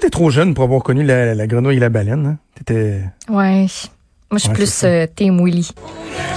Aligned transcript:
Toi, 0.00 0.08
t'es 0.08 0.10
trop 0.10 0.30
jeune 0.30 0.54
pour 0.54 0.64
avoir 0.64 0.82
connu 0.82 1.02
la, 1.04 1.34
la 1.34 1.46
grenouille 1.46 1.76
et 1.76 1.80
la 1.80 1.90
baleine. 1.90 2.26
Hein? 2.26 2.38
T'étais. 2.54 3.00
Ouais. 3.28 3.66
Moi, 3.66 3.66
je 4.32 4.38
suis 4.38 4.48
Ouais, 4.48 4.54
plus 4.54 4.82
euh, 4.84 5.06
Team 5.14 5.44
Willy. 5.44 5.70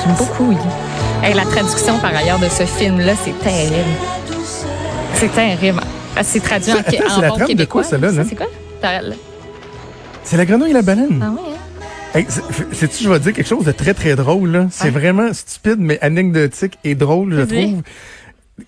J'aime 0.04 0.16
beaucoup 0.18 0.50
Willy. 0.50 0.60
Hey, 1.24 1.34
la 1.34 1.44
traduction, 1.46 1.98
par 2.00 2.14
ailleurs, 2.14 2.40
de 2.40 2.50
ce 2.50 2.66
film-là, 2.66 3.14
c'est 3.16 3.38
terrible. 3.40 3.90
C'est 5.16 5.32
terrible. 5.34 5.80
Que 6.16 6.24
C'est 6.24 6.40
traduit 6.42 6.74
en, 6.74 6.78
Attends, 6.80 6.92
c'est 6.92 7.12
en 7.12 7.22
la 7.22 7.30
bon 7.30 7.36
trame 7.38 7.54
de 7.54 7.66
quoi, 7.66 7.84
celle-là, 7.84 8.12
là? 8.12 8.24
C'est 8.28 8.36
quoi? 8.36 8.48
C'est 10.24 10.36
la 10.38 10.46
grenouille 10.46 10.72
et 10.72 10.74
la 10.74 10.82
baleine. 10.82 11.24
Ah 11.24 11.32
ouais, 11.32 11.40
hein? 11.56 12.20
Hey, 12.20 12.26
sais-tu, 12.74 13.04
je 13.06 13.10
vais 13.10 13.20
dire 13.20 13.32
quelque 13.34 13.48
chose 13.48 13.64
de 13.66 13.72
très, 13.72 13.94
très 13.94 14.16
drôle. 14.18 14.50
là. 14.52 14.68
C'est 14.72 14.90
vraiment 14.90 15.32
stupide, 15.34 15.78
mais 15.80 15.98
anecdotique 16.02 16.78
et 16.84 16.96
drôle, 16.96 17.34
je 17.34 17.42
trouve. 17.44 17.82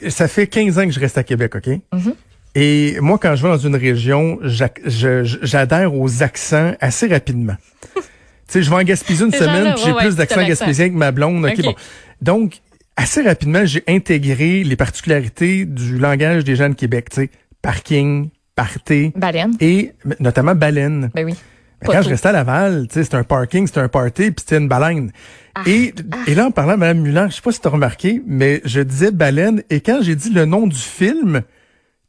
Ça 0.10 0.28
fait 0.30 0.48
15 0.48 0.80
ans 0.80 0.86
que 0.86 0.92
je 0.92 1.00
reste 1.02 1.18
à 1.18 1.24
Québec, 1.24 1.54
OK? 1.56 1.68
Mhm. 1.94 2.14
Et 2.56 2.98
moi, 3.02 3.18
quand 3.22 3.36
je 3.36 3.44
vais 3.44 3.50
dans 3.50 3.58
une 3.58 3.76
région, 3.76 4.40
j'adhère 4.42 5.94
aux 5.94 6.24
accents 6.24 6.74
assez 6.80 7.08
rapidement. 7.08 7.56
tu 7.96 8.02
sais, 8.48 8.64
je 8.64 8.70
vais 8.70 8.78
en 8.78 8.84
Gaspésie 8.84 9.24
une 9.24 9.34
semaine, 9.34 9.74
puis 9.74 9.84
j'ai 9.86 9.92
ouais, 9.92 10.00
plus 10.00 10.10
ouais, 10.12 10.16
d'accent 10.16 10.48
gaspésien 10.48 10.90
que 10.90 10.96
ma 10.96 11.12
blonde. 11.12 11.46
OK, 11.46 11.54
OK. 11.58 11.66
bon. 11.66 11.76
Donc, 12.22 12.62
assez 12.96 13.22
rapidement, 13.22 13.66
j'ai 13.66 13.84
intégré 13.88 14.64
les 14.64 14.76
particularités 14.78 15.66
du 15.66 15.98
langage 15.98 16.46
des 16.46 16.56
gens 16.56 16.70
de 16.70 16.76
Québec. 16.76 17.10
Tu 17.10 17.22
sais, 17.24 17.30
parking, 17.62 18.30
party 18.56 19.12
Baleine. 19.18 19.58
et 19.60 19.92
notamment 20.22 20.56
baleine. 20.56 21.12
Ben 21.14 21.26
oui. 21.26 21.36
Mais 21.82 21.90
quand 21.90 21.98
tout. 21.98 22.06
je 22.06 22.10
restais 22.10 22.30
à 22.30 22.32
Laval, 22.32 22.88
tu 22.88 22.94
sais, 22.94 23.04
c'était 23.04 23.18
un 23.18 23.24
parking, 23.26 23.68
c'était 23.68 23.82
un 23.82 23.90
party, 23.90 24.32
puis 24.32 24.36
c'était 24.40 24.58
une 24.58 24.70
baleine. 24.70 25.12
Ah. 25.56 25.64
Et, 25.68 25.94
et 26.28 26.36
là, 26.36 26.46
en 26.46 26.52
parlant 26.52 26.74
à 26.74 26.78
Mme 26.78 27.02
Mulan, 27.02 27.28
je 27.30 27.36
sais 27.36 27.42
pas 27.42 27.52
si 27.52 27.60
tu 27.60 27.68
as 27.68 27.72
remarqué, 27.72 28.22
mais 28.26 28.62
je 28.64 28.80
disais 28.80 29.12
baleine, 29.12 29.62
et 29.70 29.82
quand 29.82 30.00
j'ai 30.02 30.16
dit 30.16 30.30
le 30.30 30.46
nom 30.46 30.68
du 30.68 30.78
film 30.78 31.42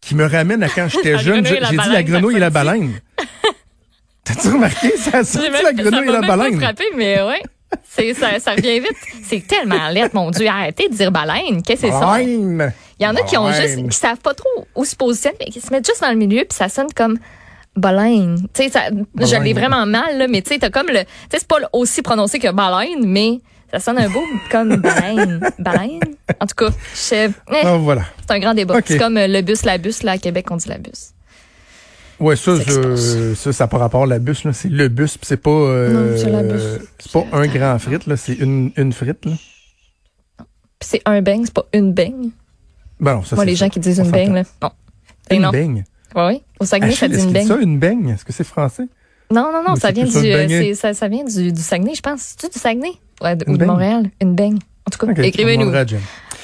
qui 0.07 0.15
me 0.15 0.27
ramène 0.27 0.63
à 0.63 0.69
quand 0.69 0.89
j'étais 0.89 1.19
jeune, 1.23 1.45
j'ai 1.45 1.59
dit 1.59 1.77
la 1.91 2.03
grenouille 2.03 2.37
et 2.37 2.41
la 2.41 2.51
baleine. 2.51 3.01
T'as-tu 4.25 4.49
remarqué? 4.49 4.97
Ça 4.97 5.19
a 5.19 5.25
sorti 5.25 5.49
la 5.63 5.73
grenouille 5.73 6.09
et 6.09 6.13
la 6.13 6.21
baleine. 6.21 6.61
frappé, 6.61 6.85
mais 6.97 7.23
ouais. 7.23 7.43
C'est, 7.89 8.15
ça, 8.15 8.39
ça 8.39 8.53
revient 8.53 8.81
vite. 8.81 8.97
C'est 9.25 9.47
tellement 9.47 9.89
lettre, 9.89 10.15
mon 10.15 10.31
Dieu. 10.31 10.47
Arrêtez 10.49 10.89
de 10.89 10.95
dire 10.95 11.11
baleine. 11.13 11.63
Qu'est-ce 11.63 11.83
que 11.83 11.89
c'est 11.89 11.93
ça? 11.93 12.21
Il 12.23 12.73
y 13.01 13.07
en 13.07 13.15
a 13.15 13.23
qui 13.23 13.37
ont 13.37 13.51
juste, 13.53 13.89
qui 13.89 13.97
savent 13.97 14.19
pas 14.19 14.35
trop 14.35 14.67
où 14.75 14.85
se 14.85 14.95
positionner, 14.97 15.37
mais 15.41 15.47
qui 15.47 15.61
se 15.61 15.73
mettent 15.73 15.87
juste 15.87 16.01
dans 16.01 16.11
le 16.11 16.17
milieu, 16.17 16.45
puis 16.49 16.57
ça 16.57 16.69
sonne 16.69 16.87
comme 16.95 17.19
baleine. 17.77 18.37
Tu 18.55 18.63
sais, 18.65 18.69
ça- 18.71 18.89
je 18.91 19.43
l'ai 19.43 19.53
vraiment 19.53 19.85
mal, 19.87 20.17
là, 20.19 20.29
mais 20.29 20.41
tu 20.43 20.55
sais, 20.55 20.59
t'as 20.59 20.71
comme 20.71 20.87
le, 20.87 21.01
tu 21.01 21.07
sais, 21.31 21.39
c'est 21.39 21.49
pas 21.49 21.57
aussi 21.73 22.01
prononcé 22.03 22.39
que 22.39 22.51
baleine, 22.53 23.05
mais 23.07 23.41
ça 23.73 23.81
sonne 23.81 23.99
un 23.99 24.09
beau 24.09 24.23
comme 24.51 24.77
baleine. 24.77 25.41
Baleine? 25.59 26.01
En 26.41 26.47
tout 26.47 26.55
cas, 26.57 26.71
je- 26.95 27.29
eh, 27.29 27.33
Ah, 27.65 27.77
voilà. 27.77 28.03
c'est 28.21 28.35
un 28.35 28.39
grand 28.39 28.55
débat. 28.55 28.77
C'est 28.85 28.99
comme 28.99 29.17
euh, 29.17 29.27
le 29.27 29.43
bus, 29.43 29.65
la 29.65 29.79
bus, 29.79 30.03
là, 30.03 30.13
à 30.13 30.19
Québec, 30.19 30.47
on 30.51 30.57
dit 30.57 30.69
la 30.69 30.79
bus. 30.79 31.11
Ouais, 32.19 32.35
ça, 32.37 32.57
Ça 32.57 32.63
je- 32.67 33.35
ça, 33.35 33.53
ça 33.53 33.65
n'a 33.65 33.69
pas 33.69 33.77
rapport 33.79 34.05
à 34.05 34.07
la 34.07 34.19
bus, 34.19 34.45
là. 34.45 34.53
C'est 34.55 34.71
le 34.71 34.89
bus, 34.89 35.19
puis 35.19 35.27
c'est 35.27 35.37
pas, 35.37 35.51
euh, 35.51 35.91
Non, 36.13 36.17
c'est 36.17 36.31
la 36.31 36.43
bus. 36.43 36.63
c'est 36.99 37.13
pas 37.13 37.25
un 37.33 37.47
grand 37.47 37.79
frite, 37.79 38.07
là. 38.07 38.17
C'est 38.17 38.35
une, 38.35 38.73
une 38.77 38.93
frite, 38.93 39.25
là. 39.27 39.33
Puis 40.79 40.89
c'est 40.91 41.03
un 41.05 41.21
beigne, 41.23 41.45
c'est 41.45 41.55
pas 41.55 41.67
une 41.73 41.93
beigne. 41.93 42.31
Bon, 43.01 43.23
ça, 43.23 43.37
Moi, 43.37 43.45
c'est 43.45 43.51
les 43.51 43.57
ça. 43.57 43.67
gens 43.67 43.69
qui 43.71 43.81
disent 43.81 44.01
On 44.01 44.05
une 44.05 44.11
beigne, 44.11 44.33
là. 44.35 44.43
Non. 44.63 44.71
Et 45.31 45.37
Une 45.37 45.43
non. 45.43 45.51
beigne? 45.51 45.85
Ouais, 46.15 46.27
oui. 46.29 46.43
Au 46.61 46.65
Saguenay, 46.65 46.93
ça 46.93 47.07
Achille, 47.07 47.19
dit 47.19 47.25
une 47.25 47.33
beigne. 47.33 47.47
ça, 47.49 47.57
une 47.59 47.79
beigne? 47.79 48.09
Est-ce 48.11 48.25
que 48.25 48.33
c'est 48.33 48.45
français? 48.45 48.85
Non, 49.31 49.51
non, 49.53 49.63
non, 49.67 49.75
ça 49.77 49.91
vient, 49.91 50.05
du, 50.05 50.11
euh, 50.17 50.75
ça, 50.75 50.95
ça 50.95 51.09
vient 51.09 51.25
du, 51.25 51.53
du 51.53 51.61
Saguenay, 51.61 51.95
je 51.95 52.01
pense. 52.01 52.35
C'est-tu 52.39 52.53
du 52.53 52.59
Saguenay? 52.59 52.93
Ouais, 53.21 53.35
de- 53.37 53.45
ou 53.51 53.57
de? 53.57 53.65
Montréal? 53.65 54.11
Une 54.21 54.35
beigne. 54.35 54.59
En 54.87 54.91
tout 54.91 54.99
cas, 55.05 55.07
écrivez-nous. 55.25 55.71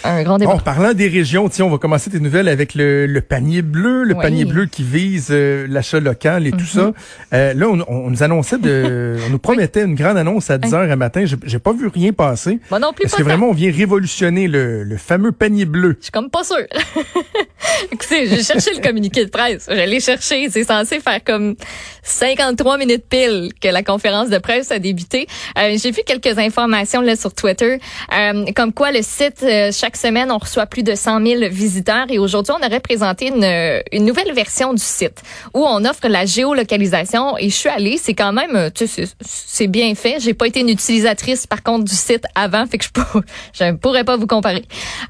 Un 0.05 0.23
grand 0.23 0.39
débat. 0.39 0.53
Bon, 0.53 0.59
parlant 0.59 0.93
des 0.95 1.09
régions, 1.09 1.49
tiens, 1.49 1.65
on 1.67 1.71
va 1.71 1.79
commencer 1.79 2.11
tes 2.11 2.19
nouvelles 2.21 2.49
avec 2.49 2.75
le, 2.75 3.07
le 3.07 3.21
panier 3.21 3.63
bleu, 3.63 4.03
le 4.05 4.15
Oui. 4.15 4.23
panier 4.23 4.45
bleu 4.45 4.67
qui 4.67 4.83
vise 4.83 5.29
euh, 5.31 5.67
l'achat 5.69 6.01
local 6.01 6.47
et 6.47 6.51
tout 6.51 6.59
Mhm. 6.59 6.67
ça. 6.67 6.93
Euh, 7.35 7.55
là, 7.55 7.67
on, 7.69 7.85
on 7.87 8.11
nous 8.11 8.23
annonçait 8.23 8.59
de, 8.59 9.17
on 9.27 9.31
nous 9.31 9.39
promettait 9.39 9.83
une 9.85 9.95
grande 9.95 10.17
annonce 10.17 10.51
à 10.51 10.59
10 10.59 10.75
heures 10.75 10.91
à 10.91 10.97
matin. 10.97 11.25
J'ai 11.45 11.59
pas 11.59 11.73
vu 11.73 11.89
rien 11.89 12.13
passer. 12.13 12.59
Moi 12.71 12.79
non 12.81 12.93
plus, 12.93 13.07
Est-ce 13.07 13.17
que 13.17 13.23
vraiment 13.23 13.49
on 13.51 13.53
vient 13.53 13.71
révolutionner 13.73 14.49
le, 14.49 14.83
le 14.83 14.97
fameux 14.97 15.33
panier 15.33 15.65
bleu? 15.65 15.97
Je 15.99 16.05
suis 16.05 16.13
comme 16.13 16.31
pas 16.31 16.45
sûre. 16.45 16.57
Écoutez, 17.93 18.27
j'ai 18.27 18.43
cherché 18.43 18.71
le 18.75 18.81
communiqué 18.83 19.25
de 19.25 19.31
presse. 19.31 19.67
Je 19.71 19.75
l'ai 19.75 20.01
cherché. 20.01 20.49
C'est 20.51 20.65
censé 20.65 21.01
faire 21.01 21.23
comme 21.25 21.55
53 22.03 22.79
minutes 22.79 23.05
pile 23.09 23.51
que 23.61 23.69
la 23.69 23.83
conférence 23.83 24.29
de 24.31 24.39
presse 24.39 24.71
a 24.71 24.79
débuté. 24.79 25.27
Euh, 25.59 25.77
j'ai 25.81 25.91
vu 25.91 26.01
quelques 26.05 26.39
informations 26.39 27.01
là 27.01 27.17
sur 27.17 27.33
Twitter, 27.35 27.79
euh, 28.15 28.45
comme 28.55 28.73
quoi 28.73 28.91
le 28.93 29.03
site 29.03 29.43
euh, 29.43 29.71
chaque 29.93 29.97
semaine 30.01 30.31
on 30.33 30.39
reçoit 30.39 30.65
plus 30.65 30.83
de 30.83 30.95
100 30.95 31.23
000 31.27 31.41
visiteurs 31.51 32.07
et 32.09 32.19
aujourd'hui 32.19 32.55
on 32.59 32.65
aurait 32.67 32.81
présenté 32.81 33.27
une, 33.29 33.45
euh, 33.45 33.81
une 33.93 34.07
nouvelle 34.07 34.33
version 34.33 34.73
du 34.73 34.83
site 34.83 35.21
où 35.53 35.65
on 35.67 35.85
offre 35.85 36.09
la 36.09 36.25
géolocalisation 36.25 37.37
et 37.37 37.51
je 37.51 37.55
suis 37.55 37.69
allée. 37.69 37.99
C'est 37.99 38.15
quand 38.15 38.33
même, 38.33 38.57
euh, 38.57 38.71
tu 38.75 38.87
sais, 38.87 39.05
c'est- 39.21 39.67
bien 39.67 39.95
fait. 39.95 40.17
J'ai 40.21 40.33
pas 40.35 40.47
été 40.47 40.61
une 40.61 40.69
utilisatrice 40.71 41.47
par 41.47 41.63
contre 41.63 41.85
du 41.85 41.95
site 41.95 42.25
avant, 42.35 42.65
fait 42.67 42.79
que 42.79 42.85
je 42.85 42.91
peux, 42.91 43.03
je 43.53 43.73
pourrais 43.73 44.05
pas 44.05 44.17
vous 44.17 44.27
comparer. 44.27 44.65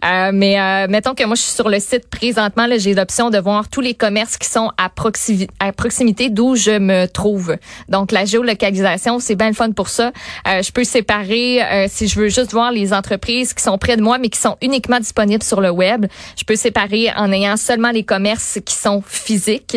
Euh, 0.04 0.30
mais 0.34 0.58
euh, 0.60 0.86
mettons 0.88 1.14
que 1.14 1.24
moi 1.24 1.36
je 1.36 1.42
suis 1.42 1.52
sur 1.52 1.68
le 1.68 1.78
site 1.78 2.08
présentement, 2.10 2.66
j'ai 2.76 2.94
l'option 2.94 3.30
de 3.30 3.38
voir 3.38 3.68
tous 3.68 3.80
les 3.80 3.94
commerces 3.94 4.36
qui 4.36 4.48
sont 4.48 4.70
à, 4.78 4.90
à 5.60 5.72
proximité 5.72 6.28
d'où 6.28 6.56
je 6.56 6.78
me 6.78 7.06
trouve. 7.06 7.56
Donc 7.88 8.10
la 8.10 8.24
géolocalisation, 8.24 9.20
c'est 9.20 9.36
bien 9.36 9.48
le 9.48 9.54
fun 9.54 9.70
pour 9.70 9.88
ça. 9.88 10.12
Euh, 10.48 10.60
je 10.62 10.72
peux 10.72 10.84
séparer 10.84 11.62
euh, 11.62 11.86
si 11.88 12.08
je 12.08 12.18
veux 12.18 12.28
juste 12.28 12.52
voir 12.52 12.72
les 12.72 12.92
entreprises 12.92 13.54
qui 13.54 13.62
sont 13.62 13.78
près 13.78 13.96
de 13.96 14.02
moi 14.02 14.18
mais 14.18 14.28
qui 14.28 14.40
sont 14.40 14.56
uniquement 14.72 14.98
disponibles 14.98 15.42
sur 15.42 15.60
le 15.60 15.70
web. 15.70 16.06
Je 16.36 16.44
peux 16.44 16.56
séparer 16.56 17.10
en 17.16 17.30
ayant 17.30 17.56
seulement 17.56 17.90
les 17.90 18.04
commerces 18.04 18.58
qui 18.64 18.74
sont 18.74 19.02
physiques. 19.06 19.76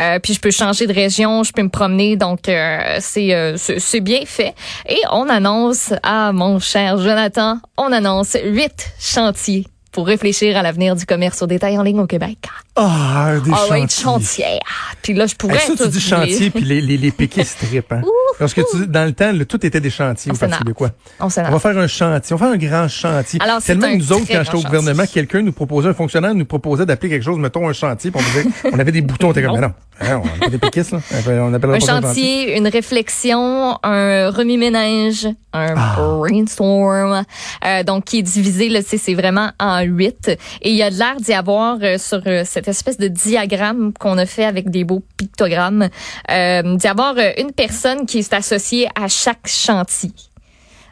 Euh, 0.00 0.18
puis 0.18 0.34
je 0.34 0.40
peux 0.40 0.50
changer 0.50 0.86
de 0.86 0.94
région, 0.94 1.42
je 1.42 1.52
peux 1.52 1.62
me 1.62 1.68
promener. 1.68 2.16
Donc 2.16 2.48
euh, 2.48 2.96
c'est 3.00 3.34
euh, 3.34 3.56
c'est 3.56 4.00
bien 4.00 4.22
fait. 4.24 4.54
Et 4.88 5.00
on 5.12 5.28
annonce, 5.28 5.92
ah 6.02 6.32
mon 6.32 6.58
cher 6.58 6.98
Jonathan, 6.98 7.58
on 7.76 7.92
annonce 7.92 8.36
huit 8.42 8.92
chantiers 8.98 9.66
pour 9.92 10.06
réfléchir 10.06 10.56
à 10.56 10.62
l'avenir 10.62 10.96
du 10.96 11.04
commerce 11.04 11.42
au 11.42 11.46
détail 11.46 11.78
en 11.78 11.82
ligne 11.82 12.00
au 12.00 12.06
Québec. 12.06 12.38
Ah, 12.82 13.32
des 13.44 13.50
Ah 13.52 13.66
ouais, 13.70 13.80
chantiers. 13.80 14.02
chantier. 14.02 14.44
Ah, 14.62 14.94
puis 15.02 15.12
là, 15.14 15.26
je 15.26 15.34
pourrais... 15.34 15.54
Hey, 15.56 15.76
ça, 15.76 15.84
tu 15.84 15.88
dis 15.90 16.00
chantier, 16.00 16.50
puis 16.50 16.64
les, 16.64 16.80
les, 16.80 16.96
les 16.96 17.10
péquistes 17.10 17.58
trippent, 17.58 17.92
hein? 17.92 18.02
Parce 18.38 18.54
que 18.54 18.62
tu, 18.62 18.86
dans 18.86 19.04
le 19.04 19.12
temps, 19.12 19.32
le- 19.32 19.44
tout 19.44 19.64
était 19.66 19.80
des 19.80 19.90
chantiers 19.90 20.32
On 20.32 20.34
au 20.34 20.38
Parti 20.38 20.58
québécois. 20.58 20.90
On 21.20 21.24
On 21.26 21.28
va 21.28 21.58
faire 21.58 21.76
un 21.78 21.86
chantier. 21.86 22.32
On 22.34 22.36
va 22.38 22.46
faire 22.46 22.54
un 22.54 22.58
grand 22.58 22.88
chantier. 22.88 23.38
Alors, 23.42 23.58
c'est 23.60 23.66
Tellement 23.74 23.86
un 23.88 23.96
nous 23.96 24.12
autres, 24.12 24.24
quand 24.30 24.42
j'étais 24.42 24.56
au 24.56 24.62
gouvernement, 24.62 25.02
chantier. 25.02 25.12
quelqu'un 25.14 25.42
nous 25.42 25.52
proposait, 25.52 25.88
un 25.90 25.94
fonctionnaire 25.94 26.34
nous 26.34 26.46
proposait 26.46 26.86
d'appeler 26.86 27.10
quelque 27.10 27.22
chose, 27.24 27.38
mettons 27.38 27.68
un 27.68 27.72
chantier, 27.74 28.10
puis 28.10 28.22
on 28.24 28.28
disait, 28.40 28.70
on 28.72 28.78
avait 28.78 28.92
des 28.92 29.02
boutons, 29.02 29.28
on 29.28 29.32
était 29.32 29.42
comme, 29.42 29.52
mais 29.60 29.66
non, 29.66 29.72
hein, 30.00 30.22
on 30.24 30.38
pas 30.38 30.48
des 30.48 30.58
péquistes, 30.58 30.92
là. 30.92 31.00
On 31.42 31.52
appelle 31.52 31.70
Un 31.74 31.80
chantier, 31.80 32.56
une 32.56 32.66
réflexion, 32.68 33.78
un 33.82 34.30
remue-ménage, 34.30 35.26
un 35.52 35.74
Ah. 35.76 35.96
brainstorm, 35.98 37.24
euh, 37.66 37.82
donc 37.82 38.04
qui 38.04 38.18
est 38.20 38.22
divisé, 38.22 38.68
là, 38.68 38.80
c'est 38.86 38.96
c'est 38.98 39.14
vraiment 39.14 39.50
en 39.58 39.80
huit. 39.82 40.28
Et 40.62 40.70
il 40.70 40.76
y 40.76 40.82
a 40.82 40.90
de 40.90 40.96
l'air 40.96 41.16
d'y 41.16 41.32
avoir 41.34 41.78
euh, 41.82 41.98
sur 41.98 42.20
euh, 42.26 42.42
cette 42.44 42.68
espèce 42.70 42.96
de 42.98 43.08
diagramme 43.08 43.92
qu'on 43.98 44.16
a 44.18 44.26
fait 44.26 44.44
avec 44.44 44.70
des 44.70 44.84
beaux 44.84 45.02
pictogrammes, 45.16 45.88
euh, 46.30 46.76
d'y 46.76 46.86
avoir 46.86 47.14
euh, 47.18 47.30
une 47.38 47.52
personne 47.52 48.06
qui 48.06 48.18
est 48.20 48.32
associée 48.32 48.88
à 49.00 49.08
chaque 49.08 49.46
chantier. 49.46 50.12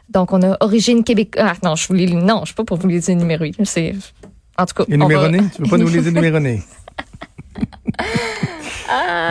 Donc 0.09 0.33
on 0.33 0.41
a 0.41 0.57
origine 0.59 1.03
Québec. 1.03 1.35
Ah 1.37 1.53
non, 1.63 1.75
je 1.75 1.87
voulais 1.87 2.05
non, 2.07 2.41
je 2.41 2.47
suis 2.47 2.55
pas 2.55 2.63
pour 2.63 2.77
vous 2.77 2.87
les 2.87 3.11
énumérer. 3.11 3.51
C'est 3.63 3.93
en 4.57 4.65
tout 4.65 4.73
cas. 4.75 4.83
On 4.91 5.07
va-? 5.07 5.29
Tu 5.29 5.61
veux 5.61 5.69
pas 5.69 5.77
nous 5.77 5.87
les 5.87 6.07
énuméronner? 6.07 6.61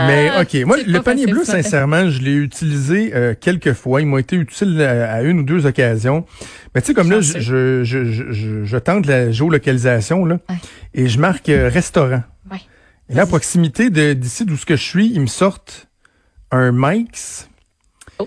Mais 0.07 0.31
OK, 0.41 0.55
moi, 0.67 0.77
le 0.87 1.01
panier 1.03 1.27
bleu, 1.27 1.45
sincèrement, 1.45 2.09
je 2.11 2.21
l'ai 2.23 2.35
utilisé 2.35 3.11
euh, 3.15 3.35
quelques 3.39 3.73
fois. 3.73 4.01
Ils 4.01 4.07
m'ont 4.07 4.19
été 4.19 4.37
utiles 4.37 4.81
à, 4.83 5.13
à 5.13 5.23
une 5.23 5.41
ou 5.41 5.43
deux 5.43 5.67
occasions. 5.67 6.25
Mais 6.75 6.81
tu 6.81 6.89
sais, 6.89 6.95
comme 6.95 7.11
là, 7.11 7.21
je, 7.21 7.41
je, 7.41 7.85
je, 7.85 8.05
je, 8.33 8.65
je 8.65 8.77
tente 8.79 9.07
la 9.07 9.31
géolocalisation, 9.33 10.25
là, 10.25 10.39
Ouais. 10.49 10.57
et 10.95 11.09
je 11.09 11.19
marque 11.19 11.49
euh, 11.49 11.69
restaurant. 11.69 12.23
Et 13.11 13.15
là, 13.15 13.23
à 13.23 13.27
proximité 13.27 13.91
d'ici 14.15 14.45
d'où 14.45 14.57
ce 14.57 14.67
que 14.67 14.77
je 14.77 14.83
suis, 14.85 15.11
ils 15.13 15.21
me 15.21 15.27
sortent 15.27 15.87
un 16.51 16.73
Mike's 16.73 17.49
Oh. 18.21 18.27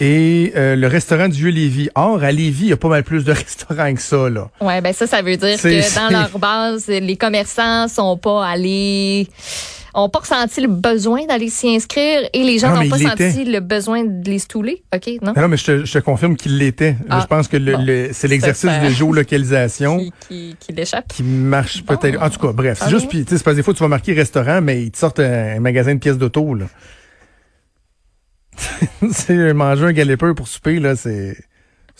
et 0.00 0.52
euh, 0.56 0.76
le 0.76 0.86
restaurant 0.88 1.28
du 1.28 1.36
Vieux-Lévis. 1.38 1.88
Or, 1.94 2.22
à 2.22 2.32
Lévis, 2.32 2.64
il 2.64 2.68
y 2.70 2.72
a 2.72 2.76
pas 2.76 2.88
mal 2.88 3.04
plus 3.04 3.24
de 3.24 3.32
restaurants 3.32 3.94
que 3.94 4.00
ça, 4.00 4.28
là. 4.28 4.50
Ouais, 4.60 4.80
ben 4.80 4.92
ça, 4.92 5.06
ça 5.06 5.22
veut 5.22 5.36
dire 5.36 5.60
que 5.60 5.94
dans 5.94 6.10
leur 6.10 6.38
base, 6.38 6.86
les 6.88 7.16
commerçants 7.16 7.88
sont 7.88 8.16
pas 8.16 8.46
allés, 8.46 9.28
ont 9.94 10.08
pas 10.08 10.20
ressenti 10.20 10.60
le 10.60 10.68
besoin 10.68 11.26
d'aller 11.26 11.48
s'y 11.50 11.74
inscrire 11.74 12.28
et 12.32 12.42
les 12.44 12.58
gens 12.58 12.74
Non, 12.74 12.82
n'ont 12.82 12.88
pas 12.88 12.98
senti 12.98 13.44
le 13.44 13.60
besoin 13.60 14.04
de 14.04 14.30
les 14.30 14.38
stouler. 14.38 14.82
OK, 14.94 15.08
non? 15.22 15.32
Ah 15.36 15.42
Non, 15.42 15.48
mais 15.48 15.56
je 15.56 15.64
te, 15.64 15.84
je 15.84 15.92
te 15.92 15.98
confirme 15.98 16.36
qu'il 16.36 16.58
l'était. 16.58 16.96
Ah, 17.08 17.20
je 17.22 17.26
pense 17.26 17.48
que 17.48 17.56
le, 17.56 17.72
bon. 17.76 17.84
le- 17.84 18.08
c'est 18.12 18.28
l'exercice 18.28 18.70
de 18.82 18.88
géolocalisation 18.90 19.98
Qui, 19.98 20.12
qui, 20.28 20.56
qui 20.60 20.72
l'échappe. 20.72 21.08
qui 21.08 21.22
marche 21.22 21.84
Bon. 21.84 21.96
peut-être. 21.96 22.22
En 22.22 22.30
tout 22.30 22.38
cas, 22.38 22.52
bref, 22.52 22.78
c'est 22.80 22.86
Ah 22.86 22.90
juste, 22.90 23.08
puis, 23.08 23.24
tu 23.24 23.30
sais, 23.30 23.38
c'est 23.38 23.44
pas 23.44 23.54
des 23.54 23.62
fois 23.62 23.74
tu 23.74 23.80
vas 23.82 23.88
marquer 23.88 24.12
restaurant, 24.12 24.60
mais 24.60 24.82
ils 24.82 24.90
te 24.90 24.98
sortent 24.98 25.20
un, 25.20 25.56
un 25.56 25.60
magasin 25.60 25.94
de 25.94 26.00
pièces 26.00 26.18
d'auto, 26.18 26.54
là. 26.54 26.66
c'est 29.12 29.54
manger 29.54 29.84
un 29.86 29.92
galépeur 29.92 30.34
pour 30.34 30.48
souper, 30.48 30.80
là, 30.80 30.96
c'est, 30.96 31.36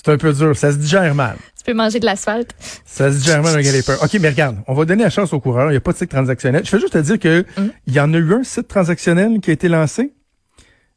C'est 0.03 0.13
un 0.13 0.17
peu 0.17 0.33
dur. 0.33 0.57
Ça 0.57 0.73
se 0.73 0.79
digère 0.79 1.15
mal. 1.15 1.37
Tu 1.59 1.65
peux 1.65 1.75
manger 1.75 2.01
de 2.01 2.07
l'asphalte. 2.07 2.55
Ça 2.87 3.13
se 3.13 3.19
digère 3.19 3.43
mal 3.43 3.55
un 3.57 3.61
galépeur. 3.61 4.03
OK, 4.03 4.15
mais 4.21 4.31
regarde, 4.31 4.57
on 4.67 4.73
va 4.75 4.85
donner 4.87 5.03
la 5.05 5.11
chance 5.11 5.33
aux 5.33 5.41
coureurs. 5.41 5.69
Il 5.69 5.73
n'y 5.73 5.77
a 5.77 5.81
pas 5.81 5.93
de 5.93 5.99
site 5.99 6.11
transactionnel. 6.11 6.65
Je 6.65 6.71
fais 6.71 6.81
juste 6.81 6.95
te 6.95 6.99
dire 6.99 7.19
que 7.19 7.45
Hum. 7.59 7.71
il 7.87 7.93
y 7.93 8.01
en 8.01 8.13
a 8.15 8.17
eu 8.17 8.33
un 8.35 8.45
site 8.45 8.69
transactionnel 8.69 9.41
qui 9.41 9.51
a 9.51 9.53
été 9.53 9.69
lancé. 9.69 10.13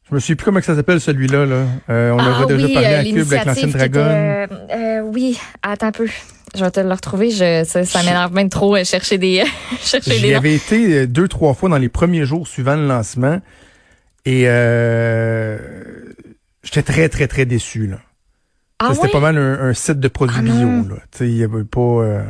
Je 0.08 0.14
me 0.14 0.20
souviens 0.20 0.36
plus 0.36 0.44
comment 0.44 0.60
ça 0.60 0.74
s'appelle 0.74 1.00
celui-là. 1.00 1.46
Là. 1.46 1.64
Euh, 1.90 2.10
on 2.12 2.18
ah, 2.18 2.42
a 2.42 2.46
déjà 2.46 2.66
oui, 2.66 2.74
parlé 2.74 2.88
euh, 2.88 3.00
à 3.00 3.04
Cube 3.04 3.32
avec 3.32 3.44
l'ancienne 3.46 3.70
était, 3.70 3.90
euh, 3.96 4.46
euh, 4.70 5.00
oui, 5.00 5.38
attends 5.62 5.86
un 5.86 5.92
peu. 5.92 6.08
Je 6.54 6.62
vais 6.62 6.70
te 6.70 6.80
le 6.80 6.92
retrouver. 6.92 7.30
Je, 7.30 7.64
ça, 7.66 7.84
ça 7.84 8.02
m'énerve 8.02 8.32
même 8.32 8.48
trop 8.50 8.76
euh, 8.76 8.84
chercher 8.84 9.18
des 9.18 9.42
chercher 9.82 10.18
J'y 10.18 10.34
avais 10.34 10.54
été 10.54 10.98
euh, 10.98 11.06
deux, 11.06 11.26
trois 11.26 11.54
fois 11.54 11.68
dans 11.68 11.78
les 11.78 11.88
premiers 11.88 12.26
jours 12.26 12.46
suivant 12.46 12.76
le 12.76 12.86
lancement. 12.86 13.40
Et 14.26 14.44
euh, 14.46 15.58
j'étais 16.62 16.82
très, 16.82 17.08
très, 17.08 17.26
très 17.26 17.46
déçu. 17.46 17.86
Là. 17.86 17.98
Ah 18.90 18.94
C'était 18.94 19.08
pas 19.08 19.20
mal 19.20 19.36
un, 19.38 19.68
un 19.68 19.74
site 19.74 20.00
de 20.00 20.08
produits 20.08 20.36
Ah 20.38 20.42
bio. 20.42 20.96
il 21.20 21.36
y 21.36 21.42
avait 21.44 21.64
pas... 21.64 21.80
Euh, 21.80 22.22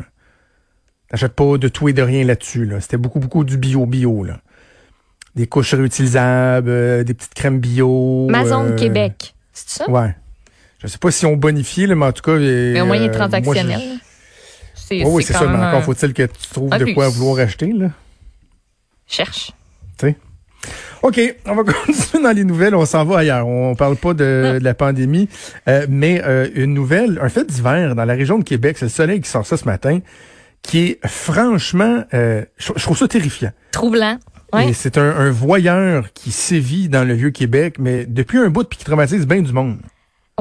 T'achètes 1.10 1.34
pas 1.34 1.58
de 1.58 1.68
tout 1.68 1.88
et 1.88 1.92
de 1.92 2.02
rien 2.02 2.24
là-dessus. 2.24 2.64
Là. 2.64 2.80
C'était 2.80 2.96
beaucoup, 2.96 3.20
beaucoup 3.20 3.44
du 3.44 3.56
bio-bio. 3.56 4.24
Là. 4.24 4.40
Des 5.36 5.46
couches 5.46 5.74
réutilisables, 5.74 6.68
euh, 6.68 7.04
des 7.04 7.14
petites 7.14 7.34
crèmes 7.34 7.60
bio. 7.60 8.26
Amazon 8.28 8.64
euh, 8.66 8.74
Québec. 8.76 9.34
C'est 9.52 9.68
ça? 9.70 9.90
Ouais. 9.90 10.14
Je 10.80 10.86
sais 10.88 10.98
pas 10.98 11.10
si 11.10 11.24
on 11.26 11.36
bonifie, 11.36 11.86
là, 11.86 11.94
mais 11.94 12.06
en 12.06 12.12
tout 12.12 12.22
cas... 12.22 12.36
Mais 12.36 12.80
au 12.80 12.86
moyen 12.86 13.08
euh, 13.08 13.12
transactionnel. 13.12 13.78
moi, 13.78 13.96
C'est 14.74 14.98
je- 15.00 15.06
Oui, 15.06 15.22
c'est 15.22 15.32
ça. 15.34 15.46
Mais 15.46 15.56
encore 15.56 15.74
un- 15.74 15.82
faut-il 15.82 16.12
que 16.14 16.22
tu 16.24 16.48
trouves 16.52 16.72
un 16.72 16.78
de 16.78 16.92
quoi 16.92 17.08
vouloir 17.08 17.38
acheter. 17.38 17.72
Là. 17.72 17.90
Cherche. 19.06 19.52
Tu 19.98 20.08
sais? 20.08 20.16
OK, 21.04 21.20
on 21.44 21.54
va 21.54 21.64
continuer 21.86 22.22
dans 22.24 22.32
les 22.34 22.44
nouvelles. 22.44 22.74
On 22.74 22.86
s'en 22.86 23.04
va 23.04 23.18
ailleurs. 23.18 23.46
On 23.46 23.74
parle 23.74 23.96
pas 23.96 24.14
de, 24.14 24.58
de 24.58 24.64
la 24.64 24.72
pandémie, 24.72 25.28
euh, 25.68 25.84
mais 25.86 26.22
euh, 26.24 26.48
une 26.54 26.72
nouvelle, 26.72 27.18
un 27.22 27.28
fait 27.28 27.44
d'hiver 27.44 27.94
dans 27.94 28.06
la 28.06 28.14
région 28.14 28.38
de 28.38 28.42
Québec. 28.42 28.78
C'est 28.78 28.86
le 28.86 28.90
soleil 28.90 29.20
qui 29.20 29.28
sort 29.28 29.44
ça 29.44 29.58
ce 29.58 29.66
matin, 29.66 29.98
qui 30.62 30.78
est 30.78 31.06
franchement, 31.06 32.04
euh, 32.14 32.42
je, 32.56 32.72
je 32.74 32.82
trouve 32.82 32.96
ça 32.96 33.06
terrifiant. 33.06 33.50
Troublant. 33.70 34.16
Ouais. 34.54 34.70
Et 34.70 34.72
c'est 34.72 34.96
un, 34.96 35.10
un 35.10 35.30
voyeur 35.30 36.10
qui 36.14 36.32
sévit 36.32 36.88
dans 36.88 37.06
le 37.06 37.12
vieux 37.12 37.30
Québec, 37.32 37.76
mais 37.78 38.06
depuis 38.06 38.38
un 38.38 38.48
bout 38.48 38.66
puis 38.66 38.78
qui 38.78 38.86
traumatise 38.86 39.26
bien 39.26 39.42
du 39.42 39.52
monde. 39.52 39.76